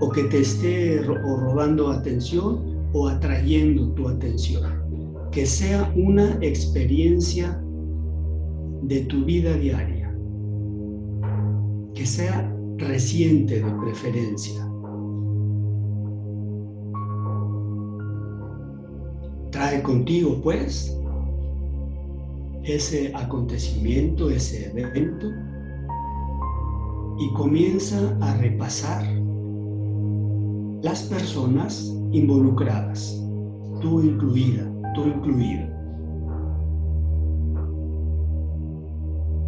o 0.00 0.08
que 0.08 0.24
te 0.24 0.40
esté 0.40 1.02
robando 1.02 1.90
atención 1.90 2.88
o 2.92 3.08
atrayendo 3.08 3.88
tu 3.90 4.08
atención 4.08 4.81
que 5.32 5.46
sea 5.46 5.90
una 5.96 6.36
experiencia 6.42 7.58
de 8.82 9.00
tu 9.06 9.24
vida 9.24 9.54
diaria, 9.54 10.14
que 11.94 12.04
sea 12.04 12.54
reciente 12.76 13.62
de 13.62 13.72
preferencia. 13.82 14.68
Trae 19.52 19.82
contigo, 19.82 20.38
pues, 20.42 21.00
ese 22.64 23.10
acontecimiento, 23.14 24.28
ese 24.28 24.70
evento, 24.78 25.28
y 27.18 27.32
comienza 27.32 28.16
a 28.20 28.36
repasar 28.36 29.02
las 30.82 31.04
personas 31.04 31.96
involucradas, 32.10 33.18
tú 33.80 34.02
incluida, 34.02 34.71
tú 34.94 35.06
incluido. 35.06 35.66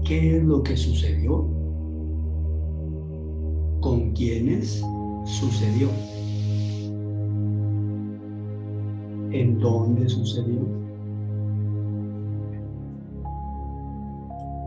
¿Qué 0.04 0.36
es 0.36 0.42
lo 0.44 0.62
que 0.62 0.76
sucedió? 0.76 1.48
¿Con 3.80 4.12
quiénes 4.12 4.82
sucedió? 5.24 5.88
¿En 9.32 9.58
dónde 9.58 10.08
sucedió? 10.08 10.60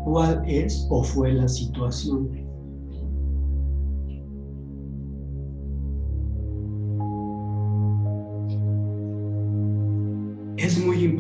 ¿Cuál 0.04 0.44
es 0.48 0.88
o 0.90 1.04
fue 1.04 1.34
la 1.34 1.48
situación? 1.48 2.47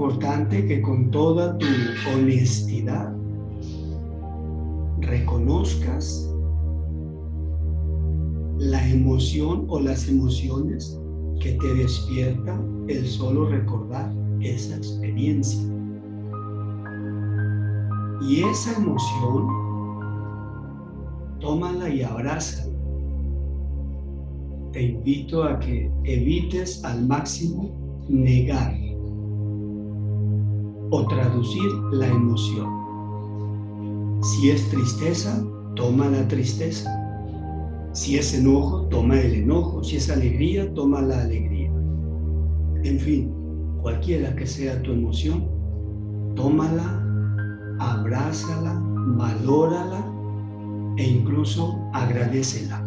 Importante 0.07 0.65
que 0.65 0.81
con 0.81 1.11
toda 1.11 1.57
tu 1.57 1.65
honestidad 2.15 3.13
reconozcas 5.01 6.33
la 8.57 8.87
emoción 8.87 9.65
o 9.67 9.81
las 9.81 10.07
emociones 10.07 10.97
que 11.41 11.51
te 11.53 11.73
despierta 11.73 12.57
el 12.87 13.05
solo 13.05 13.49
recordar 13.49 14.09
esa 14.39 14.77
experiencia. 14.77 15.61
Y 18.21 18.43
esa 18.43 18.77
emoción, 18.77 19.47
tómala 21.41 21.89
y 21.89 22.01
abrázala. 22.01 22.73
Te 24.71 24.83
invito 24.83 25.43
a 25.43 25.59
que 25.59 25.91
evites 26.05 26.81
al 26.85 27.05
máximo 27.05 27.75
negar 28.07 28.86
o 30.89 31.05
traducir 31.07 31.71
la 31.91 32.07
emoción. 32.07 32.67
Si 34.21 34.49
es 34.49 34.69
tristeza, 34.69 35.45
toma 35.75 36.07
la 36.09 36.27
tristeza. 36.27 36.91
Si 37.93 38.17
es 38.17 38.33
enojo, 38.33 38.83
toma 38.89 39.19
el 39.19 39.33
enojo. 39.33 39.83
Si 39.83 39.97
es 39.97 40.09
alegría, 40.09 40.73
toma 40.73 41.01
la 41.01 41.21
alegría. 41.21 41.71
En 42.83 42.99
fin, 42.99 43.33
cualquiera 43.81 44.35
que 44.35 44.45
sea 44.45 44.81
tu 44.83 44.91
emoción, 44.91 45.47
tómala, 46.35 47.03
abrázala, 47.79 48.81
valórala 49.17 50.05
e 50.97 51.03
incluso 51.03 51.79
agradecela. 51.93 52.86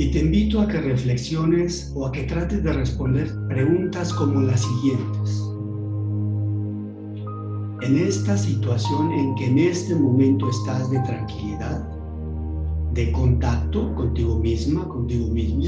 Y 0.00 0.12
te 0.12 0.20
invito 0.20 0.60
a 0.60 0.68
que 0.68 0.80
reflexiones 0.80 1.92
o 1.96 2.06
a 2.06 2.12
que 2.12 2.22
trates 2.22 2.62
de 2.62 2.72
responder 2.72 3.28
preguntas 3.48 4.12
como 4.12 4.40
las 4.42 4.60
siguientes. 4.60 5.42
En 7.82 7.98
esta 7.98 8.36
situación 8.36 9.10
en 9.10 9.34
que 9.34 9.46
en 9.46 9.58
este 9.58 9.96
momento 9.96 10.48
estás 10.50 10.88
de 10.92 11.00
tranquilidad, 11.00 11.88
de 12.94 13.10
contacto 13.10 13.92
contigo 13.96 14.38
misma, 14.38 14.86
contigo 14.88 15.26
mismo, 15.32 15.64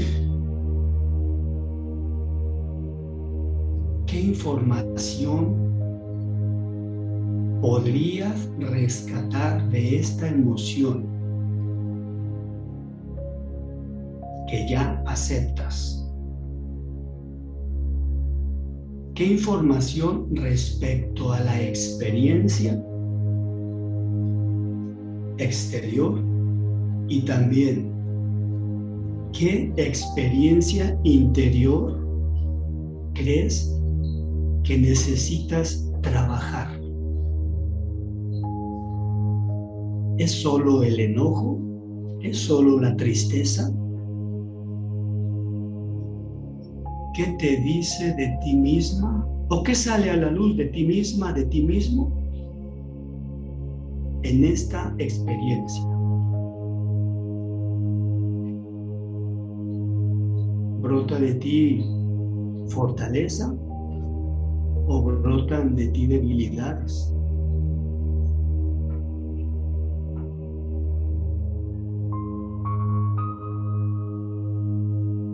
¿qué 4.07 4.21
información 4.21 5.55
podrías 7.61 8.47
rescatar 8.59 9.69
de 9.71 9.99
esta 9.99 10.29
emoción 10.29 11.20
que 14.51 14.67
ya 14.67 15.01
aceptas? 15.07 16.05
¿Qué 19.15 19.25
información 19.25 20.27
respecto 20.35 21.31
a 21.31 21.39
la 21.39 21.61
experiencia 21.61 22.83
exterior 25.37 26.19
y 27.07 27.21
también 27.21 27.91
qué 29.31 29.71
experiencia 29.77 30.99
interior 31.03 31.97
crees 33.13 33.73
que 34.63 34.77
necesitas 34.77 35.89
trabajar? 36.01 36.67
¿Es 40.17 40.31
solo 40.31 40.83
el 40.83 40.99
enojo? 40.99 41.57
¿Es 42.21 42.37
solo 42.37 42.81
la 42.81 42.95
tristeza? 42.97 43.71
¿Qué 47.21 47.33
te 47.37 47.57
dice 47.57 48.15
de 48.15 48.35
ti 48.43 48.55
misma? 48.55 49.23
¿O 49.49 49.61
qué 49.61 49.75
sale 49.75 50.09
a 50.09 50.17
la 50.17 50.31
luz 50.31 50.57
de 50.57 50.65
ti 50.65 50.83
misma, 50.83 51.31
de 51.31 51.45
ti 51.45 51.61
mismo? 51.61 52.11
En 54.23 54.43
esta 54.43 54.95
experiencia. 54.97 55.83
¿Brota 60.81 61.19
de 61.19 61.35
ti 61.35 61.85
fortaleza 62.69 63.55
o 64.87 65.03
brotan 65.03 65.75
de 65.75 65.89
ti 65.89 66.07
debilidades? 66.07 67.10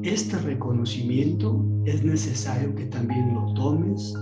Este 0.07 0.37
reconocimiento 0.37 1.65
es 1.85 2.01
necesario 2.03 2.73
que 2.75 2.85
también 2.85 3.33
lo 3.33 3.53
tomes, 3.55 4.13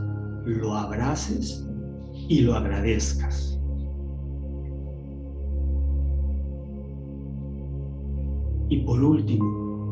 lo 0.46 0.74
abraces 0.74 1.64
y 2.28 2.40
lo 2.40 2.56
agradezcas. 2.56 3.60
Y 8.70 8.78
por 8.80 9.04
último, 9.04 9.92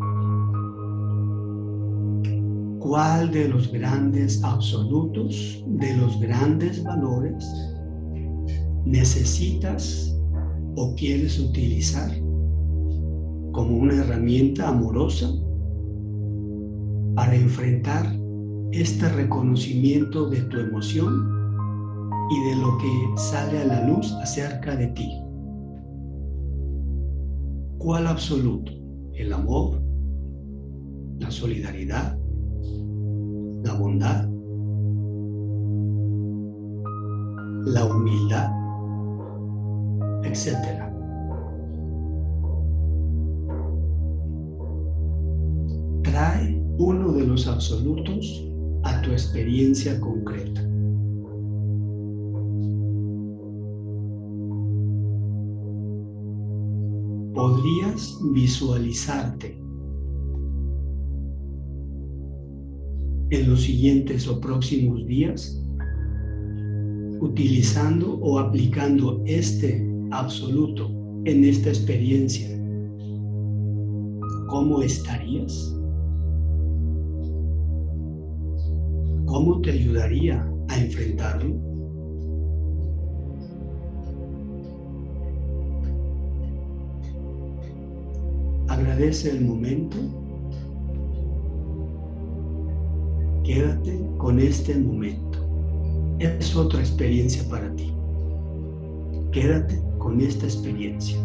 ¿cuál 2.80 3.32
de 3.32 3.50
los 3.50 3.72
grandes 3.72 4.44
absolutos, 4.44 5.64
de 5.68 5.96
los 5.98 6.20
grandes 6.20 6.84
valores 6.84 7.48
necesitas 8.84 10.18
o 10.76 10.96
quieres 10.96 11.40
utilizar 11.40 12.10
como 13.52 13.78
una 13.78 13.94
herramienta 13.94 14.70
amorosa 14.70 15.32
para 17.16 17.36
enfrentar 17.36 18.06
este 18.72 19.08
reconocimiento 19.10 20.30
de 20.30 20.42
tu 20.44 20.58
emoción 20.60 21.30
y 22.32 22.50
de 22.50 22.56
lo 22.56 22.78
que 22.78 23.22
sale 23.22 23.60
a 23.60 23.66
la 23.66 23.88
luz 23.88 24.12
acerca 24.14 24.76
de 24.76 24.88
ti. 24.88 25.10
¿Cuál 27.78 28.08
absoluto? 28.08 28.72
El 29.14 29.32
amor, 29.34 29.82
la 31.20 31.30
solidaridad, 31.30 32.18
la 33.64 33.74
bondad, 33.74 34.28
la 37.66 37.86
humildad, 37.86 38.50
etcétera. 40.24 40.93
Absolutos 47.48 48.46
a 48.84 49.02
tu 49.02 49.12
experiencia 49.12 50.00
concreta. 50.00 50.62
Podrías 57.34 58.18
visualizarte 58.34 59.58
en 63.32 63.50
los 63.50 63.62
siguientes 63.62 64.28
o 64.28 64.40
próximos 64.40 65.06
días 65.08 65.60
utilizando 67.20 68.20
o 68.20 68.38
aplicando 68.38 69.24
este 69.26 69.90
absoluto 70.12 70.92
en 71.26 71.44
esta 71.46 71.70
experiencia. 71.70 72.50
¿Cómo 74.50 74.82
estarías? 74.82 75.74
¿Cómo 79.34 79.60
te 79.62 79.72
ayudaría 79.72 80.48
a 80.68 80.78
enfrentarlo? 80.78 81.56
Agradece 88.68 89.32
el 89.32 89.42
momento. 89.42 89.98
Quédate 93.44 94.00
con 94.20 94.38
este 94.38 94.78
momento. 94.78 95.40
Es 96.20 96.56
otra 96.56 96.82
experiencia 96.82 97.44
para 97.50 97.76
ti. 97.76 97.92
Quédate 99.32 99.82
con 99.98 100.22
esta 100.22 100.46
experiencia. 100.46 101.18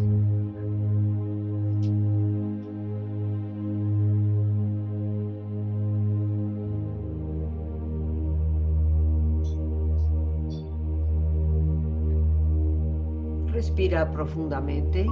Respira 13.78 14.10
profundamente. 14.10 15.06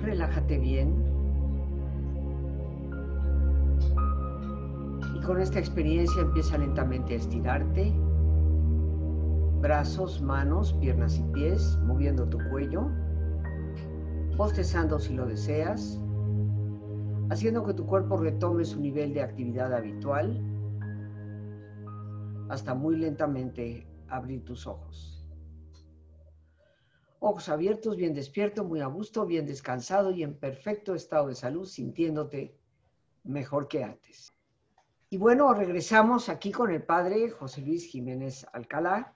Relájate 0.00 0.58
bien. 0.58 0.94
Y 5.14 5.20
con 5.22 5.40
esta 5.40 5.58
experiencia 5.58 6.20
empieza 6.20 6.58
lentamente 6.58 7.14
a 7.14 7.16
estirarte. 7.16 7.90
Brazos, 9.62 10.20
manos, 10.20 10.74
piernas 10.74 11.18
y 11.18 11.22
pies, 11.32 11.78
moviendo 11.86 12.28
tu 12.28 12.36
cuello. 12.50 12.90
Bostezando 14.36 14.98
si 14.98 15.14
lo 15.14 15.24
deseas. 15.24 15.98
Haciendo 17.30 17.64
que 17.64 17.72
tu 17.72 17.86
cuerpo 17.86 18.18
retome 18.18 18.66
su 18.66 18.78
nivel 18.78 19.14
de 19.14 19.22
actividad 19.22 19.72
habitual. 19.72 20.38
Hasta 22.50 22.74
muy 22.74 22.98
lentamente 22.98 23.86
abrir 24.10 24.44
tus 24.44 24.66
ojos 24.66 25.15
ojos 27.20 27.48
abiertos, 27.48 27.96
bien 27.96 28.14
despierto, 28.14 28.64
muy 28.64 28.80
a 28.80 28.86
gusto, 28.86 29.26
bien 29.26 29.46
descansado 29.46 30.10
y 30.10 30.22
en 30.22 30.34
perfecto 30.34 30.94
estado 30.94 31.28
de 31.28 31.34
salud, 31.34 31.66
sintiéndote 31.66 32.56
mejor 33.24 33.68
que 33.68 33.84
antes. 33.84 34.32
Y 35.08 35.18
bueno, 35.18 35.52
regresamos 35.54 36.28
aquí 36.28 36.50
con 36.50 36.70
el 36.72 36.82
padre 36.82 37.30
José 37.30 37.60
Luis 37.60 37.86
Jiménez 37.86 38.46
Alcalá 38.52 39.14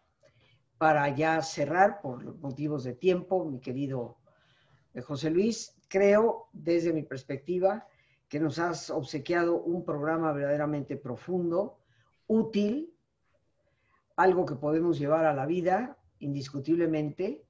para 0.78 1.09
ya 1.14 1.42
cerrar 1.42 2.01
por 2.01 2.36
motivos 2.38 2.84
de 2.84 2.94
tiempo, 2.94 3.44
mi 3.44 3.61
querido 3.61 4.16
eh, 4.94 5.01
José 5.03 5.30
Luis. 5.30 5.76
Creo, 5.88 6.48
desde 6.53 6.92
mi 6.92 7.03
perspectiva, 7.03 7.86
que 8.28 8.38
nos 8.38 8.59
has 8.61 8.90
obsequiado 8.90 9.61
un 9.61 9.84
programa 9.84 10.32
verdaderamente 10.32 10.96
profundo, 10.96 11.78
útil, 12.28 12.94
algo 14.16 14.46
que 14.46 14.55
podemos 14.55 14.98
llevar 14.98 15.26
a 15.26 15.34
la 15.34 15.46
vida 15.46 15.96
indiscutiblemente 16.20 17.44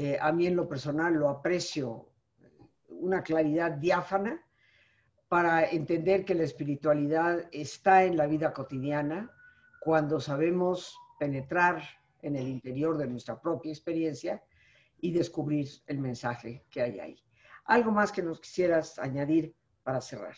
eh, 0.00 0.16
a 0.20 0.30
mí 0.30 0.46
en 0.46 0.54
lo 0.54 0.68
personal 0.68 1.12
lo 1.14 1.28
aprecio, 1.28 2.12
una 2.88 3.20
claridad 3.24 3.72
diáfana 3.72 4.40
para 5.28 5.68
entender 5.68 6.24
que 6.24 6.36
la 6.36 6.44
espiritualidad 6.44 7.48
está 7.50 8.04
en 8.04 8.16
la 8.16 8.28
vida 8.28 8.52
cotidiana 8.52 9.28
cuando 9.80 10.20
sabemos 10.20 10.96
penetrar 11.18 11.82
en 12.22 12.36
el 12.36 12.46
interior 12.46 12.96
de 12.96 13.08
nuestra 13.08 13.42
propia 13.42 13.72
experiencia 13.72 14.40
y 15.00 15.10
descubrir 15.10 15.66
el 15.88 15.98
mensaje 15.98 16.64
que 16.70 16.80
hay 16.80 17.00
ahí. 17.00 17.16
¿Algo 17.64 17.90
más 17.90 18.12
que 18.12 18.22
nos 18.22 18.38
quisieras 18.38 19.00
añadir 19.00 19.52
para 19.82 20.00
cerrar? 20.00 20.36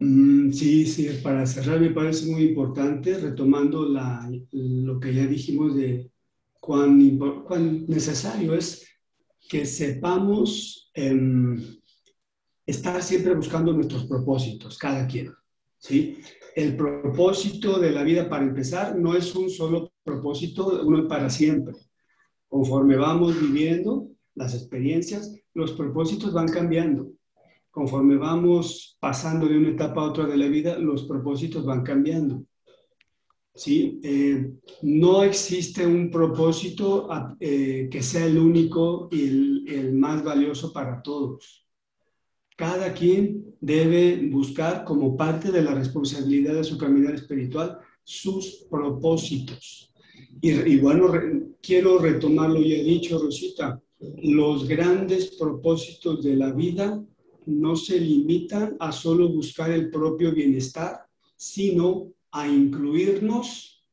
Mm, 0.00 0.50
sí, 0.50 0.86
sí, 0.86 1.20
para 1.22 1.46
cerrar 1.46 1.78
me 1.78 1.90
parece 1.90 2.26
muy 2.26 2.48
importante, 2.48 3.16
retomando 3.16 3.88
lo 4.50 4.98
que 4.98 5.14
ya 5.14 5.24
dijimos 5.24 5.76
de 5.76 6.10
cuán, 6.60 7.86
necesario 7.86 8.54
es 8.54 8.86
que 9.48 9.64
sepamos 9.64 10.90
em, 10.94 11.78
estar 12.66 13.02
siempre 13.02 13.34
buscando 13.34 13.72
nuestros 13.72 14.06
propósitos, 14.06 14.76
cada 14.76 15.06
quien. 15.06 15.32
¿sí? 15.78 16.18
El 16.54 16.76
propósito 16.76 17.78
de 17.78 17.92
la 17.92 18.02
vida, 18.02 18.28
para 18.28 18.44
empezar, 18.44 18.96
no 18.98 19.16
es 19.16 19.34
un 19.34 19.48
solo 19.48 19.92
propósito, 20.02 20.82
uno 20.84 21.08
para 21.08 21.30
siempre. 21.30 21.74
Conforme 22.48 22.96
vamos 22.96 23.40
viviendo 23.40 24.08
las 24.34 24.54
experiencias, 24.54 25.34
los 25.54 25.72
propósitos 25.72 26.32
van 26.32 26.48
cambiando. 26.48 27.10
Conforme 27.70 28.16
vamos 28.16 28.96
pasando 29.00 29.46
de 29.46 29.58
una 29.58 29.70
etapa 29.70 30.00
a 30.00 30.06
otra 30.06 30.26
de 30.26 30.36
la 30.36 30.48
vida, 30.48 30.78
los 30.78 31.04
propósitos 31.04 31.64
van 31.64 31.82
cambiando. 31.82 32.44
¿Sí? 33.58 33.98
Eh, 34.04 34.52
no 34.82 35.24
existe 35.24 35.84
un 35.84 36.10
propósito 36.10 37.08
eh, 37.40 37.88
que 37.90 38.02
sea 38.02 38.24
el 38.24 38.38
único 38.38 39.08
y 39.10 39.26
el, 39.26 39.92
más 39.94 40.22
valioso 40.22 40.72
para 40.72 41.02
todos. 41.02 41.66
Cada 42.56 42.92
quien 42.92 43.56
debe 43.60 44.28
buscar 44.30 44.84
como 44.84 45.16
parte 45.16 45.50
de 45.50 45.62
la 45.62 45.74
responsabilidad 45.74 46.54
de 46.54 46.64
su 46.64 46.78
caminar 46.78 47.14
espiritual 47.14 47.78
sus 48.04 48.66
propósitos. 48.70 49.92
Y, 50.40 50.78
bueno, 50.78 51.12
quiero 51.60 51.98
retomar 51.98 52.50
lo 52.50 52.62
ya 52.62 52.82
dicho, 52.82 53.18
Rosita. 53.18 53.82
Los 54.22 54.68
grandes 54.68 55.36
propósitos 55.36 56.22
de 56.22 56.36
la 56.36 56.52
vida 56.52 57.04
no 57.46 57.76
se 57.76 58.00
limitan 58.00 58.76
a 58.78 58.92
solo 58.92 59.28
buscar 59.28 59.70
el 59.70 59.90
propio 59.90 60.32
bienestar, 60.32 61.06
sino 61.36 62.12
a 62.32 62.46
incluirnos 62.46 63.86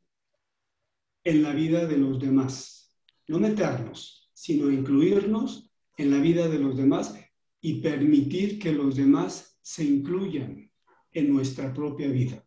en 1.23 1.43
la 1.43 1.53
vida 1.53 1.85
de 1.85 1.97
los 1.97 2.19
demás. 2.19 2.95
No 3.27 3.39
meternos, 3.39 4.29
sino 4.33 4.69
incluirnos 4.69 5.71
en 5.97 6.11
la 6.11 6.19
vida 6.19 6.47
de 6.47 6.59
los 6.59 6.77
demás 6.77 7.19
y 7.61 7.81
permitir 7.81 8.59
que 8.59 8.71
los 8.71 8.95
demás 8.95 9.57
se 9.61 9.83
incluyan 9.83 10.69
en 11.11 11.33
nuestra 11.33 11.73
propia 11.73 12.09
vida, 12.09 12.45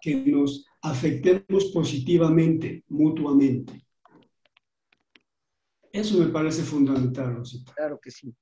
que 0.00 0.16
nos 0.16 0.66
afectemos 0.82 1.66
positivamente, 1.66 2.84
mutuamente. 2.88 3.86
Eso 5.92 6.18
me 6.18 6.26
parece 6.26 6.62
fundamental, 6.62 7.36
Rosita. 7.36 7.72
Claro 7.74 8.00
que 8.00 8.10
sí. 8.10 8.34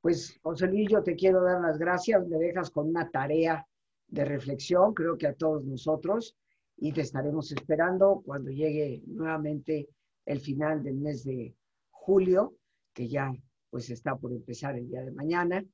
Pues, 0.00 0.38
José 0.42 0.66
Luis, 0.66 0.88
yo 0.90 1.02
te 1.02 1.14
quiero 1.14 1.42
dar 1.42 1.60
las 1.60 1.78
gracias. 1.78 2.26
Me 2.26 2.38
dejas 2.38 2.70
con 2.70 2.88
una 2.88 3.10
tarea 3.10 3.66
de 4.08 4.24
reflexión, 4.24 4.94
creo 4.94 5.16
que 5.16 5.26
a 5.26 5.34
todos 5.34 5.64
nosotros, 5.64 6.36
y 6.76 6.92
te 6.92 7.02
estaremos 7.02 7.52
esperando 7.52 8.22
cuando 8.24 8.50
llegue 8.50 9.02
nuevamente 9.06 9.88
el 10.26 10.40
final 10.40 10.82
del 10.82 10.96
mes 10.96 11.24
de 11.24 11.54
julio, 11.90 12.56
que 12.92 13.08
ya 13.08 13.32
pues 13.70 13.90
está 13.90 14.16
por 14.16 14.32
empezar 14.32 14.76
el 14.76 14.88
día 14.88 15.02
de 15.02 15.10
mañana, 15.10 15.64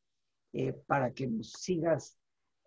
eh, 0.53 0.73
para 0.87 1.13
que 1.13 1.27
nos 1.27 1.53
sigas 1.53 2.19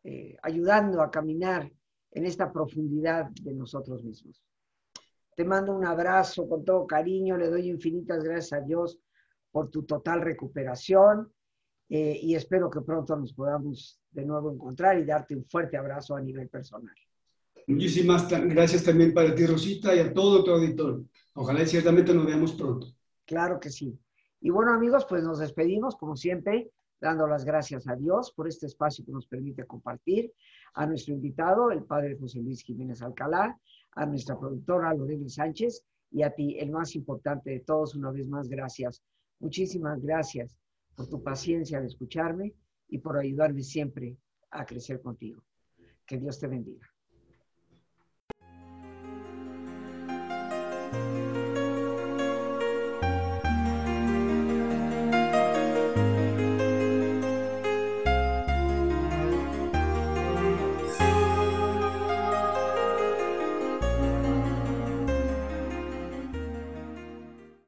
eh, 0.03 0.37
ayudando 0.43 1.01
a 1.01 1.09
caminar 1.09 1.71
en 2.11 2.25
esta 2.25 2.51
profundidad 2.51 3.29
de 3.41 3.53
nosotros 3.53 4.03
mismos. 4.03 4.43
Te 5.35 5.43
mando 5.43 5.75
un 5.75 5.85
abrazo 5.85 6.47
con 6.47 6.63
todo 6.63 6.85
cariño, 6.85 7.37
le 7.37 7.49
doy 7.49 7.69
infinitas 7.69 8.23
gracias 8.23 8.53
a 8.53 8.63
Dios 8.63 8.99
por 9.51 9.69
tu 9.69 9.83
total 9.83 10.21
recuperación 10.21 11.31
eh, 11.89 12.19
y 12.21 12.35
espero 12.35 12.69
que 12.69 12.81
pronto 12.81 13.15
nos 13.15 13.33
podamos 13.33 13.99
de 14.11 14.25
nuevo 14.25 14.51
encontrar 14.51 14.99
y 14.99 15.05
darte 15.05 15.35
un 15.35 15.45
fuerte 15.45 15.77
abrazo 15.77 16.15
a 16.15 16.21
nivel 16.21 16.49
personal. 16.49 16.95
Muchísimas 17.67 18.27
gracias 18.29 18.83
también 18.83 19.13
para 19.13 19.33
ti, 19.33 19.45
Rosita, 19.45 19.95
y 19.95 19.99
a 19.99 20.13
todo 20.13 20.43
tu 20.43 20.51
auditorio. 20.51 21.05
Ojalá 21.33 21.63
y 21.63 21.67
ciertamente 21.67 22.13
nos 22.13 22.25
veamos 22.25 22.53
pronto. 22.53 22.87
Claro 23.25 23.59
que 23.59 23.69
sí. 23.69 23.97
Y 24.41 24.49
bueno, 24.49 24.73
amigos, 24.73 25.05
pues 25.07 25.23
nos 25.23 25.39
despedimos, 25.39 25.95
como 25.95 26.17
siempre, 26.17 26.71
dando 26.99 27.27
las 27.27 27.45
gracias 27.45 27.87
a 27.87 27.95
Dios 27.95 28.33
por 28.35 28.47
este 28.47 28.65
espacio 28.65 29.05
que 29.05 29.11
nos 29.11 29.27
permite 29.27 29.65
compartir, 29.65 30.33
a 30.73 30.85
nuestro 30.85 31.13
invitado, 31.13 31.71
el 31.71 31.83
padre 31.83 32.17
José 32.19 32.39
Luis 32.39 32.61
Jiménez 32.63 33.01
Alcalá, 33.01 33.57
a 33.91 34.05
nuestra 34.05 34.37
productora 34.37 34.93
Lorena 34.93 35.29
Sánchez 35.29 35.83
y 36.11 36.23
a 36.23 36.31
ti, 36.31 36.57
el 36.59 36.71
más 36.71 36.95
importante 36.95 37.51
de 37.51 37.59
todos, 37.59 37.95
una 37.95 38.11
vez 38.11 38.27
más, 38.27 38.49
gracias. 38.49 39.03
Muchísimas 39.39 40.01
gracias 40.01 40.57
por 40.95 41.07
tu 41.07 41.23
paciencia 41.23 41.79
de 41.79 41.87
escucharme 41.87 42.53
y 42.87 42.99
por 42.99 43.17
ayudarme 43.17 43.63
siempre 43.63 44.17
a 44.51 44.65
crecer 44.65 45.01
contigo. 45.01 45.43
Que 46.05 46.17
Dios 46.17 46.39
te 46.39 46.47
bendiga. 46.47 46.92